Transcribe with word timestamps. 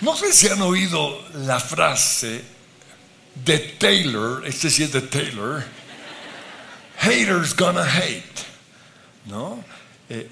No 0.00 0.16
sé 0.16 0.32
si 0.32 0.48
han 0.48 0.62
oído 0.62 1.24
la 1.34 1.58
frase 1.58 2.44
de 3.34 3.58
Taylor, 3.58 4.46
este 4.46 4.70
sí 4.70 4.84
es 4.84 4.92
de 4.92 5.02
Taylor, 5.02 5.64
haters 6.98 7.56
gonna 7.56 7.82
hate, 7.82 8.46
¿no? 9.26 9.64
Eh, 10.08 10.30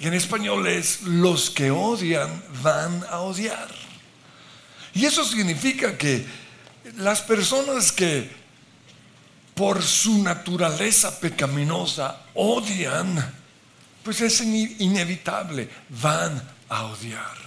en 0.00 0.14
español 0.14 0.66
es 0.66 1.02
los 1.02 1.50
que 1.50 1.70
odian 1.70 2.42
van 2.62 3.04
a 3.10 3.20
odiar. 3.20 3.68
Y 4.94 5.04
eso 5.04 5.24
significa 5.24 5.98
que 5.98 6.24
las 6.96 7.20
personas 7.20 7.92
que 7.92 8.30
por 9.54 9.82
su 9.82 10.22
naturaleza 10.22 11.20
pecaminosa 11.20 12.22
odian, 12.34 13.34
pues 14.02 14.22
es 14.22 14.40
inevitable, 14.40 15.68
van 15.90 16.42
a 16.70 16.84
odiar. 16.84 17.43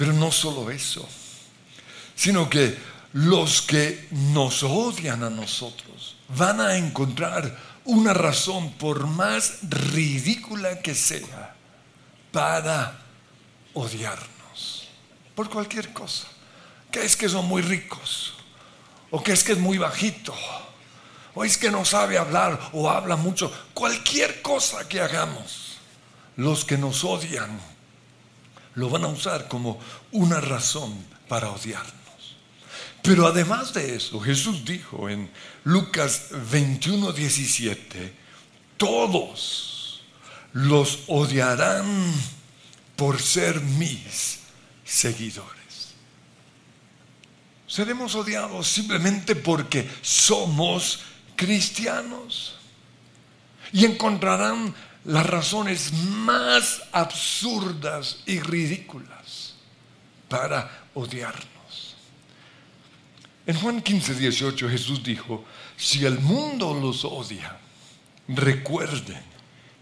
Pero 0.00 0.14
no 0.14 0.32
solo 0.32 0.70
eso, 0.70 1.06
sino 2.16 2.48
que 2.48 2.74
los 3.12 3.60
que 3.60 4.08
nos 4.10 4.62
odian 4.62 5.22
a 5.22 5.28
nosotros 5.28 6.16
van 6.28 6.58
a 6.58 6.78
encontrar 6.78 7.54
una 7.84 8.14
razón, 8.14 8.72
por 8.78 9.06
más 9.06 9.58
ridícula 9.60 10.80
que 10.80 10.94
sea, 10.94 11.54
para 12.32 12.98
odiarnos. 13.74 14.88
Por 15.34 15.50
cualquier 15.50 15.92
cosa. 15.92 16.28
Que 16.90 17.04
es 17.04 17.14
que 17.14 17.28
son 17.28 17.44
muy 17.44 17.60
ricos. 17.60 18.32
O 19.10 19.22
que 19.22 19.32
es 19.32 19.44
que 19.44 19.52
es 19.52 19.58
muy 19.58 19.76
bajito. 19.76 20.34
O 21.34 21.44
es 21.44 21.58
que 21.58 21.70
no 21.70 21.84
sabe 21.84 22.16
hablar 22.16 22.70
o 22.72 22.88
habla 22.88 23.16
mucho. 23.16 23.52
Cualquier 23.74 24.40
cosa 24.40 24.88
que 24.88 25.02
hagamos. 25.02 25.76
Los 26.36 26.64
que 26.64 26.78
nos 26.78 27.04
odian 27.04 27.60
lo 28.74 28.88
van 28.88 29.04
a 29.04 29.08
usar 29.08 29.48
como 29.48 29.78
una 30.12 30.40
razón 30.40 30.94
para 31.28 31.50
odiarnos. 31.50 31.94
Pero 33.02 33.26
además 33.26 33.72
de 33.72 33.94
eso, 33.94 34.20
Jesús 34.20 34.64
dijo 34.64 35.08
en 35.08 35.30
Lucas 35.64 36.26
21, 36.50 37.12
17, 37.12 38.14
todos 38.76 40.02
los 40.52 41.00
odiarán 41.06 42.12
por 42.96 43.20
ser 43.20 43.60
mis 43.60 44.40
seguidores. 44.84 45.60
Seremos 47.66 48.14
odiados 48.14 48.66
simplemente 48.66 49.36
porque 49.36 49.88
somos 50.02 51.00
cristianos 51.36 52.56
y 53.72 53.84
encontrarán 53.84 54.74
las 55.04 55.26
razones 55.26 55.92
más 55.92 56.82
absurdas 56.92 58.18
y 58.26 58.40
ridículas 58.40 59.54
para 60.28 60.86
odiarnos. 60.94 61.96
En 63.46 63.56
Juan 63.56 63.80
15, 63.80 64.14
18 64.14 64.68
Jesús 64.68 65.02
dijo, 65.02 65.44
si 65.76 66.04
el 66.04 66.20
mundo 66.20 66.74
los 66.74 67.04
odia, 67.04 67.58
recuerden 68.28 69.22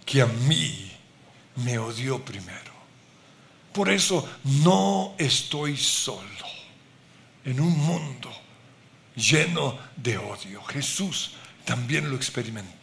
que 0.07 0.23
a 0.23 0.27
mí 0.27 0.93
me 1.57 1.79
odió 1.79 2.25
primero. 2.25 2.73
Por 3.73 3.91
eso 3.91 4.27
no 4.45 5.15
estoy 5.19 5.77
solo 5.77 6.23
en 7.45 7.61
un 7.61 7.77
mundo 7.79 8.31
lleno 9.15 9.79
de 9.97 10.17
odio. 10.19 10.63
Jesús 10.65 11.33
también 11.65 12.09
lo 12.09 12.17
experimentó. 12.17 12.78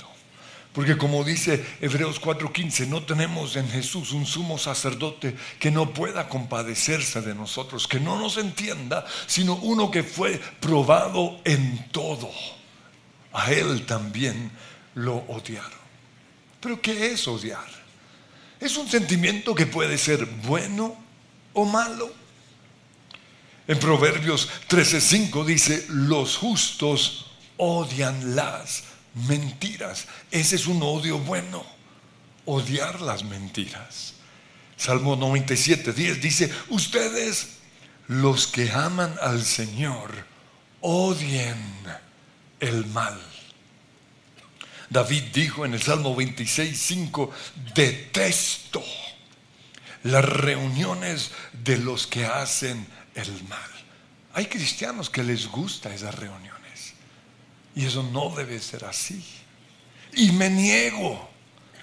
Porque 0.76 0.98
como 0.98 1.24
dice 1.24 1.66
Hebreos 1.80 2.20
4:15, 2.20 2.86
no 2.88 3.02
tenemos 3.04 3.56
en 3.56 3.70
Jesús 3.70 4.12
un 4.12 4.26
sumo 4.26 4.58
sacerdote 4.58 5.34
que 5.58 5.72
no 5.72 5.94
pueda 5.94 6.28
compadecerse 6.28 7.22
de 7.22 7.34
nosotros, 7.34 7.88
que 7.88 8.02
no 8.02 8.20
nos 8.20 8.36
entienda, 8.36 9.06
sino 9.26 9.56
uno 9.56 9.90
que 9.90 10.04
fue 10.04 10.38
probado 10.60 11.40
en 11.46 11.88
todo. 11.94 12.30
A 13.32 13.54
él 13.54 13.86
también 13.86 14.52
lo 14.96 15.16
odiaron. 15.30 15.80
Pero 16.60 16.82
¿qué 16.82 17.14
es 17.14 17.26
odiar? 17.26 17.66
Es 18.60 18.76
un 18.76 18.90
sentimiento 18.90 19.56
que 19.56 19.68
puede 19.68 19.98
ser 19.98 20.26
bueno 20.26 20.98
o 21.54 21.64
malo. 21.64 22.12
En 23.66 23.80
Proverbios 23.80 24.50
13:5 24.68 25.46
dice, 25.46 25.86
los 25.88 26.36
justos 26.36 27.32
odian 27.56 28.36
las 28.36 28.95
mentiras. 29.16 30.08
Ese 30.32 30.56
es 30.56 30.68
un 30.68 30.82
odio 30.84 31.18
bueno, 31.20 31.66
odiar 32.46 33.02
las 33.02 33.24
mentiras. 33.24 34.14
Salmo 34.78 35.16
97, 35.16 35.94
10 35.94 36.22
dice, 36.22 36.54
ustedes 36.70 37.58
los 38.08 38.48
que 38.48 38.72
aman 38.72 39.16
al 39.22 39.44
Señor, 39.44 40.12
odien 40.82 41.58
el 42.60 42.86
mal. 42.88 43.20
David 44.90 45.24
dijo 45.34 45.66
en 45.66 45.74
el 45.74 45.82
Salmo 45.82 46.16
26, 46.16 46.80
5, 46.80 47.32
detesto 47.74 48.84
las 50.04 50.24
reuniones 50.24 51.32
de 51.64 51.78
los 51.78 52.06
que 52.06 52.26
hacen 52.26 52.86
el 53.16 53.44
mal. 53.46 53.72
Hay 54.34 54.46
cristianos 54.46 55.10
que 55.10 55.24
les 55.24 55.48
gusta 55.48 55.94
esa 55.94 56.12
reunión. 56.12 56.55
Y 57.76 57.86
eso 57.86 58.04
no 58.04 58.30
debe 58.36 58.60
ser 58.60 58.86
así. 58.86 59.24
Y 60.14 60.32
me 60.32 60.50
niego 60.50 61.30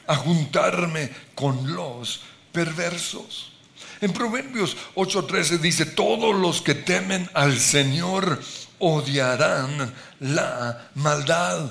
a 0.06 0.16
juntarme 0.16 1.10
con 1.34 1.74
los 1.74 2.22
perversos. 2.50 3.52
En 4.00 4.12
Proverbios 4.12 4.76
8:13 4.94 5.58
dice, 5.58 5.86
todos 5.86 6.34
los 6.34 6.62
que 6.62 6.74
temen 6.74 7.28
al 7.34 7.58
Señor 7.58 8.42
odiarán 8.78 9.94
la 10.20 10.90
maldad. 10.94 11.70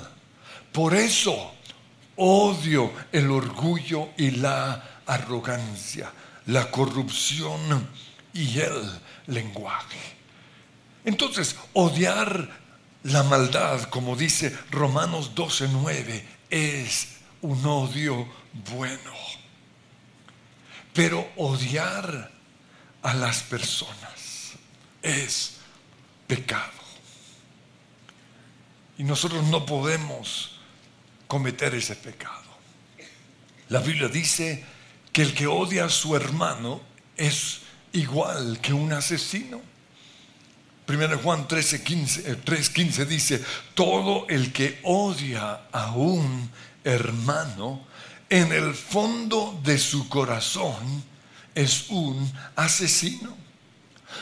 Por 0.72 0.94
eso 0.94 1.52
odio 2.16 2.92
el 3.12 3.30
orgullo 3.30 4.10
y 4.16 4.30
la 4.30 5.00
arrogancia, 5.06 6.10
la 6.46 6.70
corrupción 6.70 7.88
y 8.32 8.58
el 8.60 9.00
lenguaje. 9.26 9.98
Entonces, 11.04 11.56
odiar 11.72 12.61
la 13.04 13.22
maldad, 13.24 13.84
como 13.84 14.16
dice 14.16 14.56
Romanos 14.70 15.34
12:9, 15.34 16.22
es 16.50 17.08
un 17.40 17.64
odio 17.66 18.28
bueno. 18.70 19.12
Pero 20.92 21.26
odiar 21.36 22.30
a 23.02 23.14
las 23.14 23.42
personas 23.42 24.52
es 25.02 25.56
pecado. 26.26 26.70
Y 28.98 29.04
nosotros 29.04 29.44
no 29.44 29.66
podemos 29.66 30.60
cometer 31.26 31.74
ese 31.74 31.96
pecado. 31.96 32.42
La 33.68 33.80
Biblia 33.80 34.08
dice 34.08 34.64
que 35.12 35.22
el 35.22 35.34
que 35.34 35.46
odia 35.46 35.86
a 35.86 35.88
su 35.88 36.14
hermano 36.14 36.82
es 37.16 37.62
igual 37.92 38.60
que 38.60 38.72
un 38.72 38.92
asesino. 38.92 39.71
1 40.92 41.18
Juan 41.18 41.48
3:15 41.48 43.00
eh, 43.00 43.04
dice, 43.06 43.42
todo 43.74 44.26
el 44.28 44.52
que 44.52 44.78
odia 44.82 45.62
a 45.72 45.92
un 45.92 46.50
hermano, 46.84 47.86
en 48.28 48.52
el 48.52 48.74
fondo 48.74 49.58
de 49.62 49.78
su 49.78 50.08
corazón 50.10 51.02
es 51.54 51.88
un 51.88 52.30
asesino. 52.56 53.34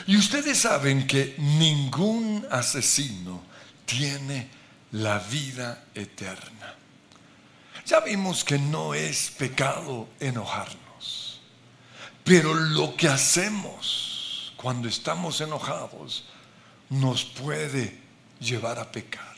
Y 0.06 0.16
ustedes 0.16 0.58
saben 0.58 1.08
que 1.08 1.34
ningún 1.38 2.46
asesino 2.50 3.42
tiene 3.84 4.48
la 4.92 5.18
vida 5.18 5.86
eterna. 5.94 6.76
Ya 7.84 7.98
vimos 7.98 8.44
que 8.44 8.58
no 8.58 8.94
es 8.94 9.32
pecado 9.36 10.08
enojarnos, 10.20 11.40
pero 12.22 12.54
lo 12.54 12.94
que 12.94 13.08
hacemos 13.08 14.52
cuando 14.56 14.88
estamos 14.88 15.40
enojados 15.40 16.24
nos 16.90 17.24
puede 17.24 17.98
llevar 18.40 18.78
a 18.78 18.90
pecar. 18.90 19.34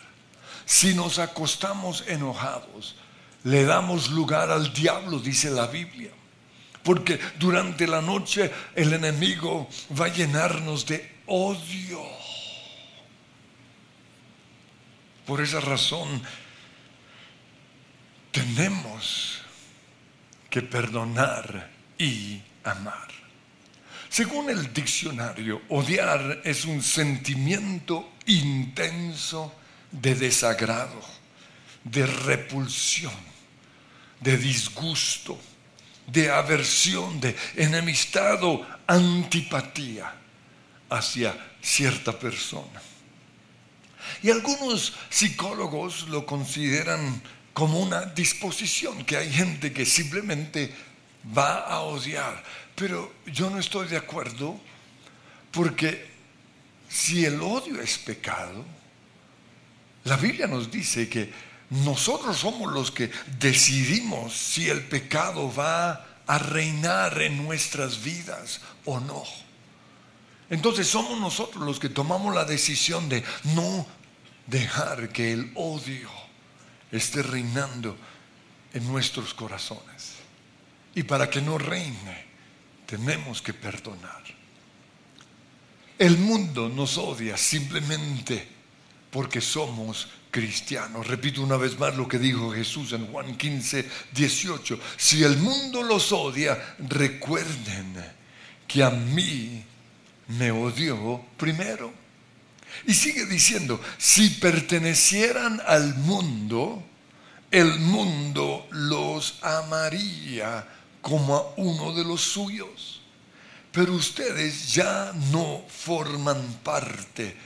Si 0.64 0.94
nos 0.94 1.18
acostamos 1.18 2.04
enojados, 2.08 2.96
le 3.44 3.64
damos 3.64 4.10
lugar 4.10 4.50
al 4.50 4.72
diablo, 4.72 5.18
dice 5.18 5.50
la 5.50 5.66
Biblia. 5.66 6.10
Porque 6.82 7.20
durante 7.38 7.86
la 7.86 8.00
noche 8.00 8.50
el 8.74 8.92
enemigo 8.92 9.68
va 9.98 10.06
a 10.06 10.12
llenarnos 10.12 10.86
de 10.86 11.16
odio. 11.26 12.02
Por 15.26 15.40
esa 15.40 15.60
razón 15.60 16.22
tenemos 18.32 19.42
que 20.50 20.62
perdonar 20.62 21.70
y 21.98 22.40
amar. 22.64 23.21
Según 24.12 24.50
el 24.50 24.74
diccionario, 24.74 25.62
odiar 25.70 26.42
es 26.44 26.66
un 26.66 26.82
sentimiento 26.82 28.12
intenso 28.26 29.54
de 29.90 30.14
desagrado, 30.14 31.00
de 31.82 32.04
repulsión, 32.04 33.14
de 34.20 34.36
disgusto, 34.36 35.40
de 36.06 36.30
aversión, 36.30 37.22
de 37.22 37.34
enemistad 37.56 38.44
o 38.44 38.66
antipatía. 38.86 40.18
hacia 40.90 41.34
cierta 41.62 42.12
persona. 42.18 42.82
Y 44.22 44.30
algunos 44.30 44.92
psicólogos 45.08 46.06
lo 46.08 46.26
consideran 46.26 47.22
como 47.54 47.80
una 47.80 48.02
disposición, 48.02 49.06
que 49.06 49.16
hay 49.16 49.32
gente 49.32 49.72
que 49.72 49.86
simplemente 49.86 50.70
va 51.36 51.60
a 51.60 51.80
odiar. 51.80 52.44
Pero 52.74 53.12
yo 53.26 53.50
no 53.50 53.58
estoy 53.58 53.88
de 53.88 53.96
acuerdo 53.96 54.58
porque 55.50 56.10
si 56.88 57.24
el 57.24 57.40
odio 57.40 57.80
es 57.80 57.98
pecado, 57.98 58.64
la 60.04 60.16
Biblia 60.16 60.46
nos 60.46 60.70
dice 60.70 61.08
que 61.08 61.32
nosotros 61.70 62.36
somos 62.36 62.72
los 62.72 62.90
que 62.90 63.10
decidimos 63.38 64.34
si 64.34 64.68
el 64.68 64.82
pecado 64.82 65.52
va 65.54 66.06
a 66.26 66.38
reinar 66.38 67.20
en 67.22 67.44
nuestras 67.44 68.02
vidas 68.02 68.60
o 68.84 69.00
no. 69.00 69.22
Entonces 70.50 70.86
somos 70.86 71.18
nosotros 71.18 71.64
los 71.64 71.78
que 71.78 71.88
tomamos 71.88 72.34
la 72.34 72.44
decisión 72.44 73.08
de 73.08 73.24
no 73.54 73.86
dejar 74.46 75.08
que 75.10 75.32
el 75.32 75.50
odio 75.54 76.10
esté 76.90 77.22
reinando 77.22 77.96
en 78.74 78.86
nuestros 78.86 79.32
corazones. 79.32 80.12
Y 80.94 81.04
para 81.04 81.30
que 81.30 81.40
no 81.40 81.56
reine, 81.56 82.31
tenemos 82.92 83.40
que 83.40 83.54
perdonar. 83.54 84.22
El 85.98 86.18
mundo 86.18 86.68
nos 86.68 86.98
odia 86.98 87.38
simplemente 87.38 88.46
porque 89.10 89.40
somos 89.40 90.08
cristianos. 90.30 91.06
Repito 91.06 91.40
una 91.40 91.56
vez 91.56 91.78
más 91.78 91.96
lo 91.96 92.06
que 92.06 92.18
dijo 92.18 92.52
Jesús 92.52 92.92
en 92.92 93.06
Juan 93.06 93.34
15, 93.38 93.88
18. 94.12 94.78
Si 94.98 95.24
el 95.24 95.38
mundo 95.38 95.82
los 95.82 96.12
odia, 96.12 96.76
recuerden 96.80 97.94
que 98.68 98.82
a 98.82 98.90
mí 98.90 99.64
me 100.28 100.50
odió 100.50 101.24
primero. 101.38 101.94
Y 102.86 102.92
sigue 102.92 103.24
diciendo, 103.24 103.80
si 103.96 104.28
pertenecieran 104.28 105.62
al 105.66 105.94
mundo, 105.94 106.84
el 107.50 107.80
mundo 107.80 108.66
los 108.70 109.38
amaría 109.40 110.81
como 111.02 111.36
a 111.36 111.52
uno 111.56 111.92
de 111.92 112.04
los 112.04 112.22
suyos. 112.22 113.02
Pero 113.70 113.92
ustedes 113.94 114.72
ya 114.72 115.12
no 115.30 115.64
forman 115.68 116.60
parte 116.62 117.36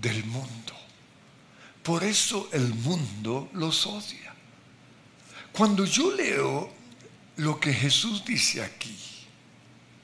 del 0.00 0.24
mundo. 0.24 0.74
Por 1.82 2.04
eso 2.04 2.48
el 2.52 2.74
mundo 2.74 3.48
los 3.54 3.86
odia. 3.86 4.34
Cuando 5.52 5.84
yo 5.84 6.12
leo 6.12 6.72
lo 7.36 7.58
que 7.58 7.72
Jesús 7.72 8.24
dice 8.24 8.62
aquí, 8.62 8.98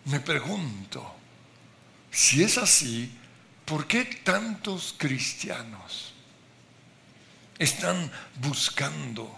me 0.06 0.20
pregunto, 0.20 1.14
si 2.10 2.42
es 2.42 2.58
así, 2.58 3.10
¿por 3.64 3.86
qué 3.86 4.04
tantos 4.04 4.94
cristianos 4.96 6.12
están 7.58 8.10
buscando 8.40 9.30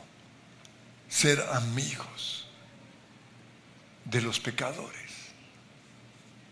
ser 1.08 1.40
amigos 1.52 2.43
de 4.04 4.22
los 4.22 4.40
pecadores? 4.40 5.12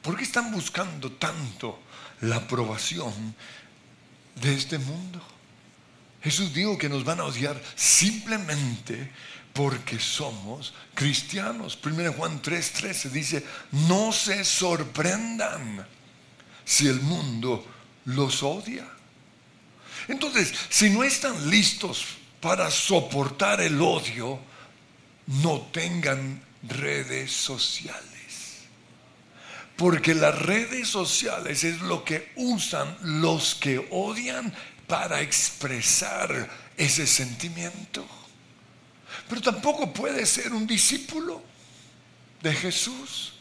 ¿Por 0.02 0.16
qué 0.16 0.24
están 0.24 0.50
buscando 0.50 1.12
tanto 1.12 1.80
la 2.20 2.36
aprobación 2.36 3.34
de 4.34 4.54
este 4.54 4.78
mundo? 4.78 5.22
Jesús 6.22 6.52
dijo 6.52 6.78
que 6.78 6.88
nos 6.88 7.04
van 7.04 7.20
a 7.20 7.24
odiar 7.24 7.60
simplemente 7.74 9.10
porque 9.52 9.98
somos 9.98 10.72
cristianos. 10.94 11.78
1 11.84 12.12
Juan 12.14 12.40
3:13 12.42 13.10
dice, 13.10 13.46
no 13.72 14.12
se 14.12 14.44
sorprendan 14.44 15.86
si 16.64 16.86
el 16.86 17.00
mundo 17.00 17.64
los 18.06 18.42
odia. 18.42 18.88
Entonces, 20.08 20.52
si 20.68 20.90
no 20.90 21.04
están 21.04 21.48
listos 21.48 22.04
para 22.40 22.70
soportar 22.70 23.60
el 23.60 23.80
odio, 23.80 24.40
no 25.26 25.60
tengan 25.72 26.42
redes 26.62 27.32
sociales. 27.32 28.12
Porque 29.76 30.14
las 30.14 30.38
redes 30.38 30.88
sociales 30.88 31.64
es 31.64 31.80
lo 31.80 32.04
que 32.04 32.32
usan 32.36 32.96
los 33.02 33.54
que 33.54 33.88
odian 33.90 34.52
para 34.86 35.20
expresar 35.20 36.48
ese 36.76 37.06
sentimiento. 37.06 38.06
Pero 39.28 39.40
tampoco 39.40 39.92
puede 39.92 40.26
ser 40.26 40.52
un 40.52 40.66
discípulo 40.66 41.42
de 42.42 42.52
Jesús. 42.52 43.32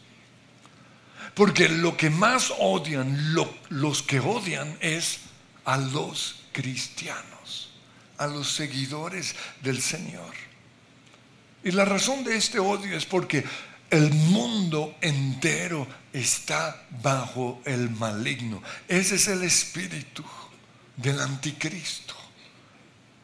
Porque 1.33 1.69
lo 1.69 1.95
que 1.95 2.09
más 2.09 2.53
odian 2.59 3.33
los 3.69 4.03
que 4.03 4.19
odian 4.19 4.77
es 4.81 5.19
a 5.65 5.77
los 5.77 6.43
cristianos, 6.51 7.71
a 8.17 8.27
los 8.27 8.51
seguidores 8.51 9.35
del 9.61 9.81
Señor. 9.81 10.50
Y 11.63 11.71
la 11.71 11.85
razón 11.85 12.23
de 12.23 12.35
este 12.35 12.59
odio 12.59 12.95
es 12.95 13.05
porque 13.05 13.43
el 13.89 14.11
mundo 14.11 14.97
entero 15.01 15.87
está 16.13 16.87
bajo 17.01 17.61
el 17.65 17.89
maligno. 17.89 18.61
Ese 18.87 19.15
es 19.15 19.27
el 19.27 19.43
espíritu 19.43 20.23
del 20.97 21.19
anticristo 21.19 22.15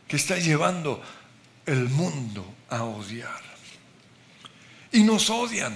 que 0.07 0.15
está 0.15 0.37
llevando 0.37 1.01
el 1.65 1.89
mundo 1.89 2.55
a 2.69 2.83
odiar. 2.83 3.41
Y 4.91 5.03
nos 5.03 5.29
odian 5.29 5.75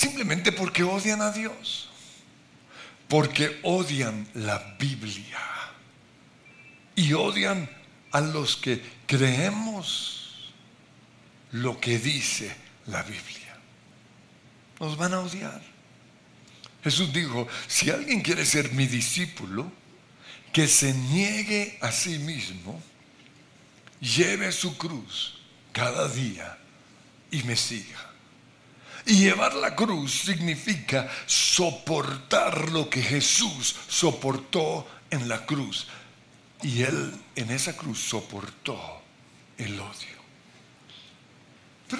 Simplemente 0.00 0.50
porque 0.50 0.82
odian 0.82 1.20
a 1.20 1.30
Dios. 1.30 1.90
Porque 3.06 3.60
odian 3.62 4.26
la 4.32 4.76
Biblia. 4.78 5.38
Y 6.96 7.12
odian 7.12 7.68
a 8.10 8.22
los 8.22 8.56
que 8.56 8.82
creemos 9.06 10.19
lo 11.52 11.80
que 11.80 11.98
dice 11.98 12.54
la 12.86 13.02
Biblia. 13.02 13.56
Nos 14.78 14.96
van 14.96 15.14
a 15.14 15.20
odiar. 15.20 15.60
Jesús 16.82 17.12
dijo, 17.12 17.46
si 17.66 17.90
alguien 17.90 18.22
quiere 18.22 18.46
ser 18.46 18.72
mi 18.72 18.86
discípulo, 18.86 19.70
que 20.52 20.66
se 20.66 20.92
niegue 20.94 21.78
a 21.80 21.92
sí 21.92 22.18
mismo, 22.18 22.82
lleve 24.00 24.50
su 24.52 24.76
cruz 24.76 25.38
cada 25.72 26.08
día 26.08 26.58
y 27.30 27.42
me 27.42 27.56
siga. 27.56 28.10
Y 29.06 29.16
llevar 29.16 29.54
la 29.54 29.74
cruz 29.74 30.12
significa 30.12 31.10
soportar 31.26 32.70
lo 32.70 32.88
que 32.90 33.02
Jesús 33.02 33.76
soportó 33.88 34.86
en 35.10 35.28
la 35.28 35.46
cruz. 35.46 35.86
Y 36.62 36.82
Él 36.82 37.14
en 37.36 37.50
esa 37.50 37.76
cruz 37.76 37.98
soportó 37.98 39.02
el 39.56 39.78
odio. 39.80 40.19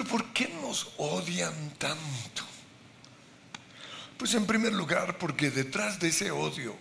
¿Por 0.03 0.25
qué 0.33 0.47
nos 0.61 0.93
odian 0.97 1.53
tanto? 1.77 2.43
Pues 4.17 4.33
en 4.35 4.45
primer 4.45 4.73
lugar 4.73 5.17
porque 5.17 5.49
detrás 5.49 5.99
de 5.99 6.09
ese 6.09 6.31
odio 6.31 6.75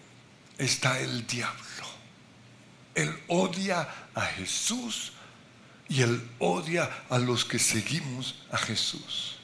está 0.59 1.01
el 1.01 1.27
diablo. 1.27 1.87
Él 2.95 3.19
odia 3.29 3.89
a 4.15 4.21
Jesús 4.23 5.13
y 5.89 6.03
él 6.03 6.23
odia 6.39 6.89
a 7.09 7.19
los 7.19 7.45
que 7.45 7.59
seguimos 7.59 8.43
a 8.51 8.59
Jesús. 8.59 9.37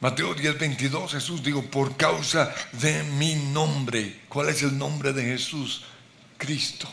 Mateo 0.00 0.32
10, 0.34 0.58
22, 0.58 1.12
Jesús 1.12 1.42
dijo, 1.42 1.62
por 1.62 1.96
causa 1.96 2.54
de 2.72 3.02
mi 3.02 3.34
nombre. 3.34 4.20
¿Cuál 4.28 4.50
es 4.50 4.62
el 4.62 4.78
nombre 4.78 5.12
de 5.12 5.24
Jesús? 5.24 5.82
Cristo. 6.36 6.88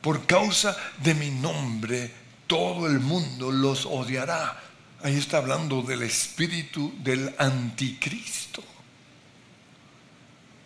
Por 0.00 0.24
causa 0.26 0.74
de 1.02 1.14
mi 1.14 1.30
nombre, 1.30 2.10
todo 2.48 2.88
el 2.88 2.98
mundo 2.98 3.52
los 3.52 3.86
odiará. 3.86 4.60
Ahí 5.04 5.16
está 5.16 5.36
hablando 5.36 5.82
del 5.82 6.02
espíritu 6.02 6.92
del 6.98 7.32
anticristo. 7.38 8.64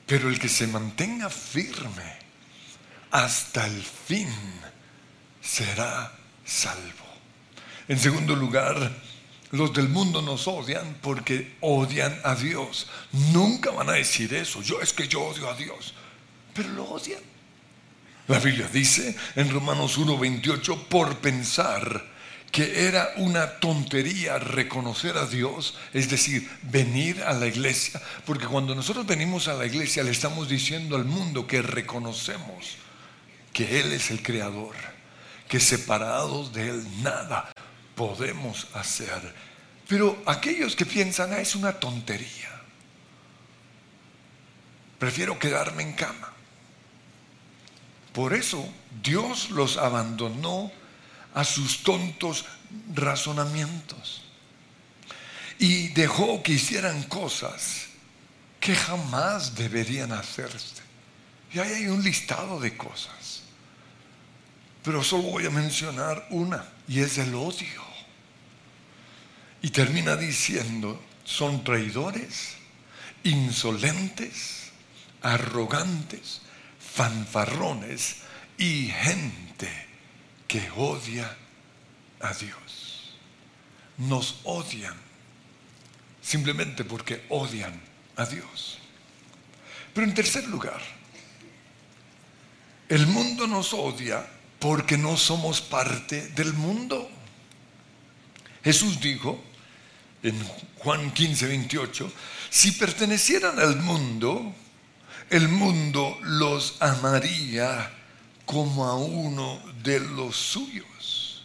Pero 0.07 0.31
el 0.31 0.39
que 0.39 0.49
se 0.49 0.67
mantenga 0.67 1.29
firme 1.29 2.17
hasta 3.11 3.67
el 3.67 3.83
fin 3.83 4.29
será 5.43 6.13
salvo. 6.45 7.05
En 7.89 7.99
segundo 7.99 8.35
lugar, 8.35 8.93
los 9.51 9.73
del 9.75 9.89
mundo 9.89 10.23
nos 10.23 10.49
odian 10.49 10.99
porque 11.03 11.57
odian 11.61 12.19
a 12.25 12.35
Dios. 12.35 12.87
Nunca 13.33 13.71
van 13.71 13.91
a 13.91 13.95
decir 13.95 14.33
eso. 14.33 14.63
Yo 14.63 14.81
es 14.81 14.93
que 14.93 15.09
yo 15.09 15.23
odio 15.23 15.51
a 15.51 15.55
Dios. 15.55 15.93
Pero 16.55 16.71
lo 16.71 16.85
odian. 16.85 17.32
La 18.33 18.39
Biblia 18.39 18.67
dice 18.73 19.15
en 19.37 19.51
Romanos 19.51 19.99
1:28 19.99 20.85
por 20.89 21.19
pensar 21.19 22.03
que 22.51 22.87
era 22.87 23.11
una 23.19 23.61
tontería 23.61 24.39
reconocer 24.39 25.19
a 25.19 25.27
Dios, 25.27 25.77
es 25.93 26.09
decir, 26.09 26.51
venir 26.63 27.23
a 27.25 27.35
la 27.35 27.47
iglesia, 27.47 28.01
porque 28.25 28.47
cuando 28.47 28.75
nosotros 28.75 29.05
venimos 29.05 29.49
a 29.49 29.53
la 29.53 29.67
iglesia 29.67 30.03
le 30.03 30.13
estamos 30.13 30.49
diciendo 30.49 30.97
al 30.97 31.05
mundo 31.05 31.47
que 31.47 31.61
reconocemos 31.61 32.79
que 33.53 33.81
Él 33.81 33.93
es 33.93 34.11
el 34.11 34.23
creador, 34.23 34.77
que 35.47 35.61
separados 35.61 36.55
de 36.55 36.71
Él 36.71 36.87
nada 37.03 37.53
podemos 37.95 38.67
hacer. 38.73 39.35
Pero 39.87 40.23
aquellos 40.25 40.75
que 40.75 40.87
piensan, 40.87 41.35
ah, 41.35 41.41
es 41.41 41.55
una 41.55 41.75
tontería. 41.75 42.49
prefiero 44.99 45.39
quedarme 45.39 45.83
en 45.83 45.93
cama. 45.93 46.33
Por 48.13 48.35
eso 48.35 48.69
Dios 49.03 49.51
los 49.51 49.77
abandonó 49.77 50.71
a 51.35 51.45
sus 51.45 51.83
tontos 51.83 52.45
razonamientos 52.95 54.23
y 55.59 55.89
dejó 55.89 56.43
que 56.43 56.53
hicieran 56.53 57.03
cosas 57.05 57.87
que 58.61 58.75
jamás 58.75 59.55
deberían 59.55 60.13
hacerse. 60.13 60.83
Y 61.53 61.59
ahí 61.59 61.73
hay 61.73 61.87
un 61.89 62.03
listado 62.03 62.61
de 62.61 62.77
cosas. 62.77 63.43
Pero 64.83 65.05
solo 65.05 65.25
voy 65.25 65.47
a 65.47 65.51
mencionar 65.51 66.27
una, 66.31 66.65
y 66.89 67.01
es 67.01 67.19
el 67.19 67.35
odio. 67.35 67.83
Y 69.63 69.71
termina 69.71 70.17
diciendo, 70.17 71.01
son 71.25 71.63
traidores, 71.63 72.55
insolentes, 73.23 74.71
arrogantes, 75.23 76.41
fanfarrones 76.95 78.17
y 78.59 78.87
gente 78.89 79.69
que 80.47 80.71
odia 80.77 81.37
a 82.21 82.35
Dios. 82.35 83.15
Nos 83.99 84.41
odian 84.45 84.95
simplemente 86.21 86.85
porque 86.85 87.25
odian 87.31 87.81
a 88.17 88.27
Dios. 88.27 88.79
Pero 89.95 90.07
en 90.07 90.15
tercer 90.15 90.47
lugar, 90.49 90.81
el 92.89 93.07
mundo 93.07 93.47
nos 93.47 93.73
odia 93.73 94.27
porque 94.59 94.97
no 94.97 95.17
somos 95.17 95.61
parte 95.61 96.29
del 96.29 96.53
mundo. 96.53 97.11
Jesús 98.63 99.01
dijo 99.01 99.43
en 100.23 100.39
Juan 100.79 101.11
15, 101.13 101.47
28, 101.47 102.13
si 102.51 102.73
pertenecieran 102.73 103.59
al 103.59 103.77
mundo, 103.77 104.55
el 105.33 105.49
mundo 105.49 106.19
los 106.25 106.77
amaría 106.81 107.91
como 108.45 108.85
a 108.85 108.97
uno 108.97 109.63
de 109.83 109.99
los 109.99 110.37
suyos. 110.37 111.43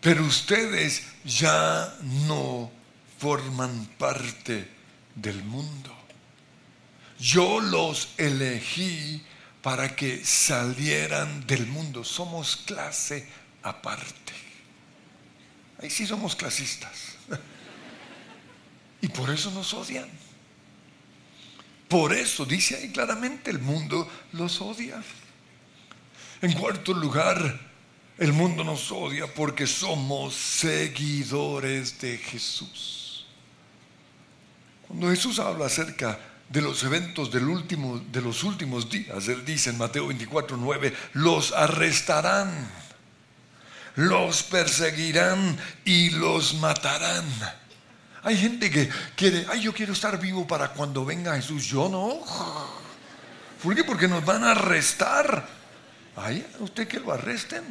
Pero 0.00 0.24
ustedes 0.24 1.04
ya 1.24 1.96
no 2.26 2.72
forman 3.18 3.86
parte 3.96 4.68
del 5.14 5.44
mundo. 5.44 5.96
Yo 7.20 7.60
los 7.60 8.08
elegí 8.16 9.22
para 9.62 9.94
que 9.94 10.24
salieran 10.24 11.46
del 11.46 11.68
mundo. 11.68 12.02
Somos 12.02 12.56
clase 12.56 13.28
aparte. 13.62 14.32
Ahí 15.80 15.88
sí 15.88 16.04
somos 16.04 16.34
clasistas. 16.34 17.16
Y 19.04 19.08
por 19.08 19.30
eso 19.30 19.50
nos 19.50 19.74
odian. 19.74 20.08
Por 21.92 22.14
eso 22.14 22.46
dice 22.46 22.74
ahí 22.74 22.88
claramente, 22.88 23.50
el 23.50 23.58
mundo 23.58 24.08
los 24.32 24.62
odia. 24.62 25.02
En 26.40 26.54
cuarto 26.54 26.94
lugar, 26.94 27.60
el 28.16 28.32
mundo 28.32 28.64
nos 28.64 28.90
odia 28.90 29.26
porque 29.26 29.66
somos 29.66 30.32
seguidores 30.32 32.00
de 32.00 32.16
Jesús. 32.16 33.26
Cuando 34.88 35.10
Jesús 35.10 35.38
habla 35.38 35.66
acerca 35.66 36.18
de 36.48 36.62
los 36.62 36.82
eventos 36.82 37.30
del 37.30 37.46
último, 37.46 37.98
de 37.98 38.22
los 38.22 38.42
últimos 38.42 38.88
días, 38.88 39.28
él 39.28 39.44
dice 39.44 39.68
en 39.68 39.76
Mateo 39.76 40.06
24, 40.06 40.56
9, 40.56 40.94
los 41.12 41.52
arrestarán, 41.52 42.70
los 43.96 44.42
perseguirán 44.44 45.58
y 45.84 46.08
los 46.08 46.54
matarán. 46.54 47.26
Hay 48.24 48.36
gente 48.36 48.70
que 48.70 48.88
quiere, 49.16 49.46
ay, 49.50 49.62
yo 49.62 49.74
quiero 49.74 49.92
estar 49.92 50.18
vivo 50.20 50.46
para 50.46 50.68
cuando 50.68 51.04
venga 51.04 51.34
Jesús. 51.34 51.64
Yo 51.64 51.88
no. 51.88 52.20
¿Por 53.62 53.74
qué? 53.74 53.82
Porque 53.82 54.06
nos 54.06 54.24
van 54.24 54.44
a 54.44 54.52
arrestar. 54.52 55.46
Ay, 56.16 56.46
usted 56.60 56.86
que 56.86 57.00
lo 57.00 57.12
arresten. 57.12 57.64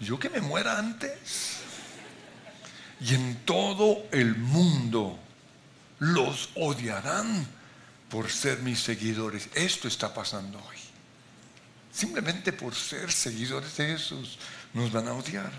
Yo 0.00 0.18
que 0.18 0.28
me 0.28 0.40
muera 0.40 0.78
antes. 0.78 1.60
Y 3.00 3.14
en 3.14 3.36
todo 3.44 4.06
el 4.12 4.36
mundo 4.36 5.18
los 5.98 6.50
odiarán 6.54 7.46
por 8.10 8.30
ser 8.30 8.58
mis 8.60 8.80
seguidores. 8.80 9.48
Esto 9.54 9.88
está 9.88 10.12
pasando 10.12 10.58
hoy. 10.58 10.76
Simplemente 11.92 12.52
por 12.52 12.74
ser 12.74 13.10
seguidores 13.10 13.76
de 13.76 13.86
Jesús 13.88 14.38
nos 14.74 14.92
van 14.92 15.08
a 15.08 15.14
odiar. 15.14 15.50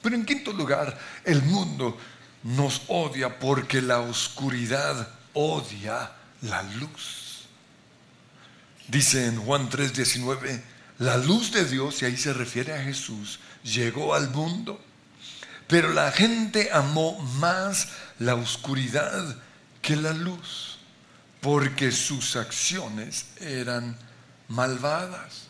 Pero 0.00 0.14
en 0.14 0.24
quinto 0.24 0.52
lugar, 0.52 0.98
el 1.24 1.42
mundo 1.42 1.96
nos 2.42 2.82
odia 2.88 3.38
porque 3.38 3.80
la 3.80 4.00
oscuridad 4.00 5.08
odia 5.32 6.12
la 6.42 6.62
luz. 6.62 7.46
Dice 8.88 9.26
en 9.26 9.36
Juan 9.40 9.68
3:19, 9.70 10.62
la 10.98 11.16
luz 11.16 11.52
de 11.52 11.64
Dios, 11.64 12.02
y 12.02 12.06
ahí 12.06 12.16
se 12.16 12.32
refiere 12.32 12.74
a 12.74 12.82
Jesús, 12.82 13.38
llegó 13.62 14.14
al 14.14 14.30
mundo, 14.30 14.80
pero 15.68 15.92
la 15.92 16.10
gente 16.12 16.70
amó 16.72 17.18
más 17.38 17.88
la 18.18 18.34
oscuridad 18.34 19.36
que 19.80 19.96
la 19.96 20.12
luz, 20.12 20.78
porque 21.40 21.90
sus 21.92 22.36
acciones 22.36 23.26
eran 23.40 23.96
malvadas. 24.48 25.48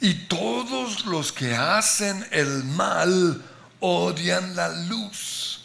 Y 0.00 0.14
todos 0.26 1.06
los 1.06 1.32
que 1.32 1.56
hacen 1.56 2.24
el 2.30 2.64
mal 2.64 3.42
odian 3.80 4.54
la 4.54 4.68
luz 4.68 5.57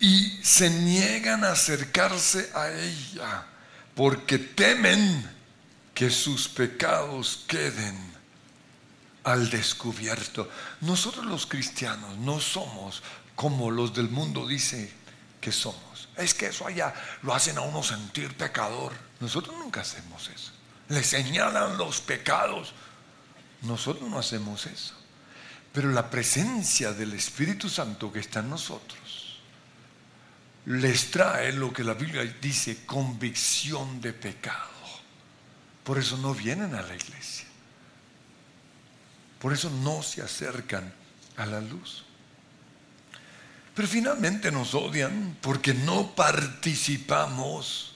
y 0.00 0.40
se 0.42 0.70
niegan 0.70 1.44
a 1.44 1.52
acercarse 1.52 2.50
a 2.54 2.70
ella 2.70 3.46
porque 3.94 4.38
temen 4.38 5.28
que 5.92 6.10
sus 6.10 6.48
pecados 6.48 7.44
queden 7.48 7.96
al 9.24 9.50
descubierto. 9.50 10.48
Nosotros 10.80 11.26
los 11.26 11.46
cristianos 11.46 12.16
no 12.18 12.40
somos 12.40 13.02
como 13.34 13.70
los 13.70 13.94
del 13.94 14.08
mundo 14.08 14.46
dice 14.46 14.92
que 15.40 15.50
somos. 15.50 16.08
Es 16.16 16.34
que 16.34 16.46
eso 16.46 16.66
allá 16.66 16.94
lo 17.22 17.34
hacen 17.34 17.58
a 17.58 17.62
uno 17.62 17.82
sentir 17.82 18.36
pecador. 18.36 18.92
Nosotros 19.20 19.56
nunca 19.56 19.80
hacemos 19.80 20.28
eso. 20.28 20.52
Le 20.88 21.02
señalan 21.02 21.76
los 21.76 22.00
pecados. 22.00 22.72
Nosotros 23.62 24.08
no 24.08 24.18
hacemos 24.18 24.66
eso. 24.66 24.94
Pero 25.72 25.90
la 25.90 26.08
presencia 26.08 26.92
del 26.92 27.12
Espíritu 27.12 27.68
Santo 27.68 28.12
que 28.12 28.20
está 28.20 28.40
en 28.40 28.50
nosotros 28.50 29.07
les 30.68 31.10
trae 31.10 31.52
lo 31.52 31.72
que 31.72 31.82
la 31.82 31.94
Biblia 31.94 32.22
dice, 32.42 32.84
convicción 32.84 34.02
de 34.02 34.12
pecado. 34.12 34.68
Por 35.82 35.98
eso 35.98 36.18
no 36.18 36.34
vienen 36.34 36.74
a 36.74 36.82
la 36.82 36.94
iglesia. 36.94 37.46
Por 39.38 39.54
eso 39.54 39.70
no 39.70 40.02
se 40.02 40.20
acercan 40.20 40.92
a 41.36 41.46
la 41.46 41.62
luz. 41.62 42.04
Pero 43.74 43.88
finalmente 43.88 44.52
nos 44.52 44.74
odian 44.74 45.38
porque 45.40 45.72
no 45.72 46.14
participamos 46.14 47.94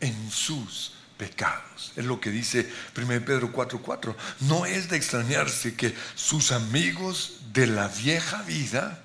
en 0.00 0.32
sus 0.32 0.94
pecados. 1.16 1.92
Es 1.94 2.04
lo 2.06 2.20
que 2.20 2.30
dice 2.30 2.68
1 2.96 3.24
Pedro 3.24 3.52
4:4. 3.52 4.16
No 4.40 4.66
es 4.66 4.88
de 4.88 4.96
extrañarse 4.96 5.76
que 5.76 5.94
sus 6.16 6.50
amigos 6.50 7.38
de 7.52 7.68
la 7.68 7.86
vieja 7.86 8.42
vida 8.42 9.03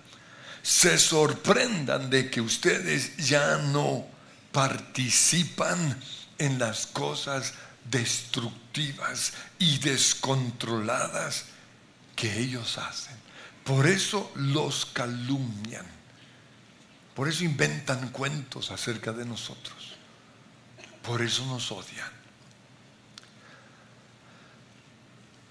se 0.69 0.99
sorprendan 0.99 2.11
de 2.11 2.29
que 2.29 2.41
ustedes 2.41 3.17
ya 3.17 3.57
no 3.57 4.05
participan 4.51 5.99
en 6.37 6.59
las 6.59 6.85
cosas 6.85 7.55
destructivas 7.89 9.33
y 9.57 9.79
descontroladas 9.79 11.45
que 12.15 12.37
ellos 12.37 12.77
hacen. 12.77 13.15
Por 13.63 13.87
eso 13.87 14.31
los 14.35 14.85
calumnian. 14.85 15.87
Por 17.15 17.27
eso 17.27 17.43
inventan 17.43 18.09
cuentos 18.09 18.69
acerca 18.69 19.11
de 19.11 19.25
nosotros. 19.25 19.95
Por 21.01 21.23
eso 21.23 21.47
nos 21.47 21.71
odian. 21.71 22.11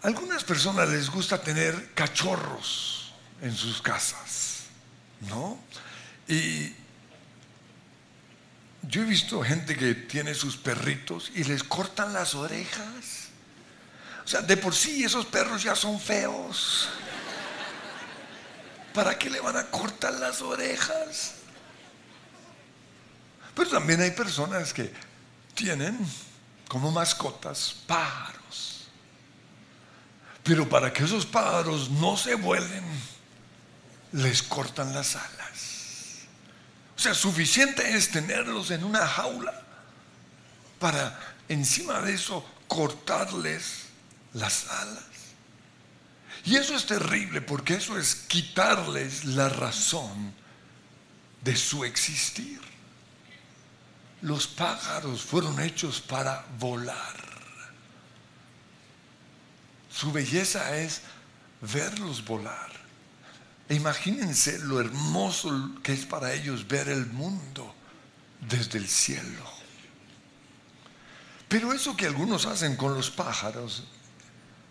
A 0.00 0.06
algunas 0.06 0.44
personas 0.44 0.88
les 0.88 1.10
gusta 1.10 1.42
tener 1.42 1.92
cachorros 1.94 3.12
en 3.42 3.52
sus 3.56 3.82
casas. 3.82 4.57
¿No? 5.22 5.58
Y 6.26 6.72
yo 8.82 9.02
he 9.02 9.04
visto 9.04 9.42
gente 9.42 9.76
que 9.76 9.94
tiene 9.94 10.34
sus 10.34 10.56
perritos 10.56 11.30
y 11.34 11.44
les 11.44 11.62
cortan 11.62 12.12
las 12.12 12.34
orejas. 12.34 13.28
O 14.24 14.28
sea, 14.28 14.42
de 14.42 14.56
por 14.56 14.74
sí 14.74 15.04
esos 15.04 15.26
perros 15.26 15.62
ya 15.62 15.74
son 15.74 15.98
feos. 16.00 16.88
¿Para 18.94 19.18
qué 19.18 19.30
le 19.30 19.40
van 19.40 19.56
a 19.56 19.66
cortar 19.66 20.14
las 20.14 20.42
orejas? 20.42 21.34
Pero 23.54 23.70
también 23.70 24.00
hay 24.00 24.10
personas 24.12 24.72
que 24.72 24.92
tienen 25.54 25.98
como 26.68 26.92
mascotas 26.92 27.74
pájaros. 27.86 28.88
Pero 30.44 30.68
para 30.68 30.92
que 30.92 31.04
esos 31.04 31.26
pájaros 31.26 31.90
no 31.90 32.16
se 32.16 32.34
vuelen, 32.34 32.84
les 34.12 34.42
cortan 34.42 34.94
las 34.94 35.16
alas. 35.16 36.24
O 36.96 37.00
sea, 37.00 37.14
suficiente 37.14 37.96
es 37.96 38.10
tenerlos 38.10 38.70
en 38.70 38.84
una 38.84 39.06
jaula 39.06 39.62
para 40.78 41.18
encima 41.48 42.00
de 42.00 42.14
eso 42.14 42.44
cortarles 42.66 43.84
las 44.32 44.68
alas. 44.68 45.04
Y 46.44 46.56
eso 46.56 46.74
es 46.74 46.86
terrible 46.86 47.40
porque 47.40 47.74
eso 47.74 47.98
es 47.98 48.14
quitarles 48.14 49.24
la 49.24 49.48
razón 49.48 50.34
de 51.42 51.56
su 51.56 51.84
existir. 51.84 52.60
Los 54.22 54.46
pájaros 54.46 55.22
fueron 55.22 55.60
hechos 55.60 56.00
para 56.00 56.44
volar. 56.58 57.16
Su 59.90 60.12
belleza 60.12 60.76
es 60.76 61.02
verlos 61.60 62.24
volar. 62.24 62.77
E 63.68 63.74
imagínense 63.74 64.58
lo 64.60 64.80
hermoso 64.80 65.72
que 65.82 65.92
es 65.92 66.06
para 66.06 66.32
ellos 66.32 66.66
ver 66.66 66.88
el 66.88 67.06
mundo 67.06 67.74
desde 68.40 68.78
el 68.78 68.88
cielo. 68.88 69.44
Pero 71.48 71.72
eso 71.72 71.96
que 71.96 72.06
algunos 72.06 72.46
hacen 72.46 72.76
con 72.76 72.94
los 72.94 73.10
pájaros, 73.10 73.84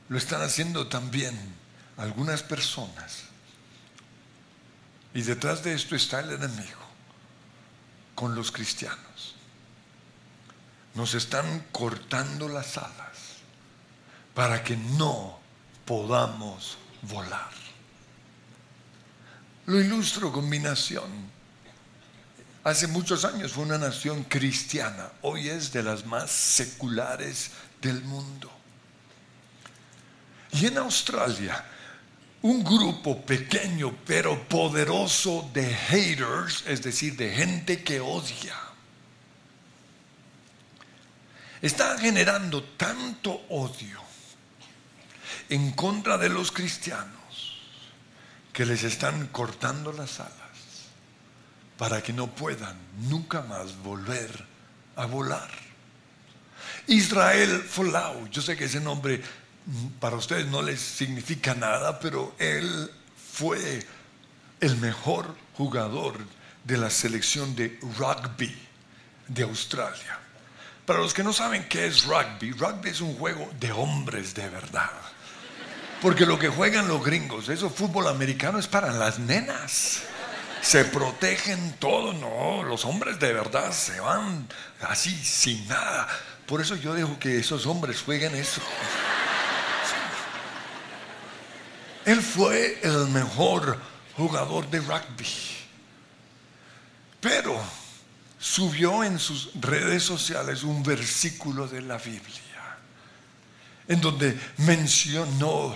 lo 0.10 0.18
están 0.18 0.42
haciendo 0.42 0.88
también 0.88 1.38
algunas 1.98 2.44
personas. 2.44 3.24
Y 5.14 5.22
detrás 5.22 5.64
de 5.64 5.74
esto 5.74 5.96
está 5.96 6.20
el 6.20 6.32
enemigo 6.32 6.88
con 8.16 8.36
los 8.36 8.52
cristianos. 8.52 9.36
Nos 10.96 11.14
están 11.14 11.68
cortando 11.72 12.48
las 12.48 12.78
alas 12.78 13.18
para 14.34 14.64
que 14.64 14.78
no 14.78 15.40
podamos 15.86 16.78
volar. 17.04 17.67
Lo 19.68 19.82
ilustro 19.82 20.32
con 20.32 20.48
mi 20.48 20.60
nación. 20.60 21.12
Hace 22.64 22.88
muchos 22.88 23.26
años 23.26 23.52
fue 23.52 23.66
una 23.66 23.78
nación 23.78 24.24
cristiana, 24.24 25.12
hoy 25.22 25.50
es 25.50 25.74
de 25.74 25.84
las 25.84 26.06
más 26.06 26.32
seculares 26.32 27.52
del 27.82 28.02
mundo. 28.04 28.50
Y 30.54 30.68
en 30.68 30.78
Australia, 30.78 31.66
un 32.44 32.64
grupo 32.64 33.22
pequeño 33.26 33.94
pero 34.06 34.42
poderoso 34.48 35.50
de 35.54 35.66
haters, 35.66 36.64
es 36.66 36.82
decir, 36.82 37.18
de 37.18 37.36
gente 37.36 37.84
que 37.84 38.00
odia, 38.00 38.56
está 41.62 41.98
generando 41.98 42.64
tanto 42.64 43.32
odio 43.50 44.02
en 45.50 45.72
contra 45.72 46.18
de 46.18 46.30
los 46.30 46.54
cristianos 46.54 47.18
que 48.58 48.66
les 48.66 48.84
están 48.84 49.28
cortando 49.28 49.94
las 49.94 50.20
alas 50.20 50.32
para 51.78 52.02
que 52.02 52.12
no 52.12 52.26
puedan 52.26 52.76
nunca 53.08 53.44
más 53.44 53.78
volver 53.84 54.32
a 54.96 55.06
volar. 55.06 55.48
Israel 56.88 57.62
Folau, 57.62 58.28
yo 58.32 58.42
sé 58.42 58.58
que 58.58 58.66
ese 58.66 58.80
nombre 58.80 59.22
para 60.00 60.16
ustedes 60.16 60.48
no 60.48 60.64
les 60.64 60.82
significa 60.82 61.54
nada, 61.54 62.00
pero 62.00 62.34
él 62.40 62.90
fue 63.32 63.86
el 64.60 64.76
mejor 64.78 65.36
jugador 65.54 66.18
de 66.64 66.78
la 66.78 66.90
selección 66.90 67.56
de 67.56 67.80
rugby 67.96 68.58
de 69.28 69.44
Australia. 69.44 70.18
Para 70.84 70.98
los 70.98 71.14
que 71.14 71.24
no 71.24 71.32
saben 71.32 71.70
qué 71.70 71.86
es 71.86 72.06
rugby, 72.06 72.54
rugby 72.54 72.90
es 72.90 73.02
un 73.02 73.16
juego 73.20 73.52
de 73.60 73.72
hombres 73.72 74.34
de 74.34 74.50
verdad. 74.50 74.90
Porque 76.02 76.28
lo 76.28 76.38
que 76.38 76.50
juegan 76.50 76.88
los 76.88 77.04
gringos, 77.04 77.50
eso 77.50 77.70
fútbol 77.70 78.08
americano 78.08 78.60
es 78.60 78.68
para 78.68 78.92
las 78.92 79.18
nenas. 79.18 80.04
Se 80.62 80.86
protegen 80.86 81.74
todo, 81.80 82.14
no, 82.14 82.64
los 82.64 82.86
hombres 82.86 83.20
de 83.20 83.34
verdad 83.34 83.72
se 83.72 84.00
van 84.00 84.48
así 84.82 85.16
sin 85.16 85.68
nada. 85.68 86.08
Por 86.46 86.62
eso 86.62 86.76
yo 86.76 86.94
dejo 86.94 87.18
que 87.18 87.40
esos 87.40 87.66
hombres 87.66 88.02
jueguen 88.02 88.36
eso. 88.36 88.62
Él 92.06 92.22
fue 92.22 92.80
el 92.84 93.08
mejor 93.08 93.80
jugador 94.16 94.70
de 94.70 94.80
rugby. 94.80 95.28
Pero 97.20 97.60
subió 98.40 99.04
en 99.04 99.18
sus 99.18 99.50
redes 99.60 100.04
sociales 100.04 100.64
un 100.64 100.84
versículo 100.84 101.68
de 101.68 101.82
la 101.82 101.98
Biblia 101.98 102.47
en 103.88 104.02
donde 104.02 104.40
mencionó 104.58 105.76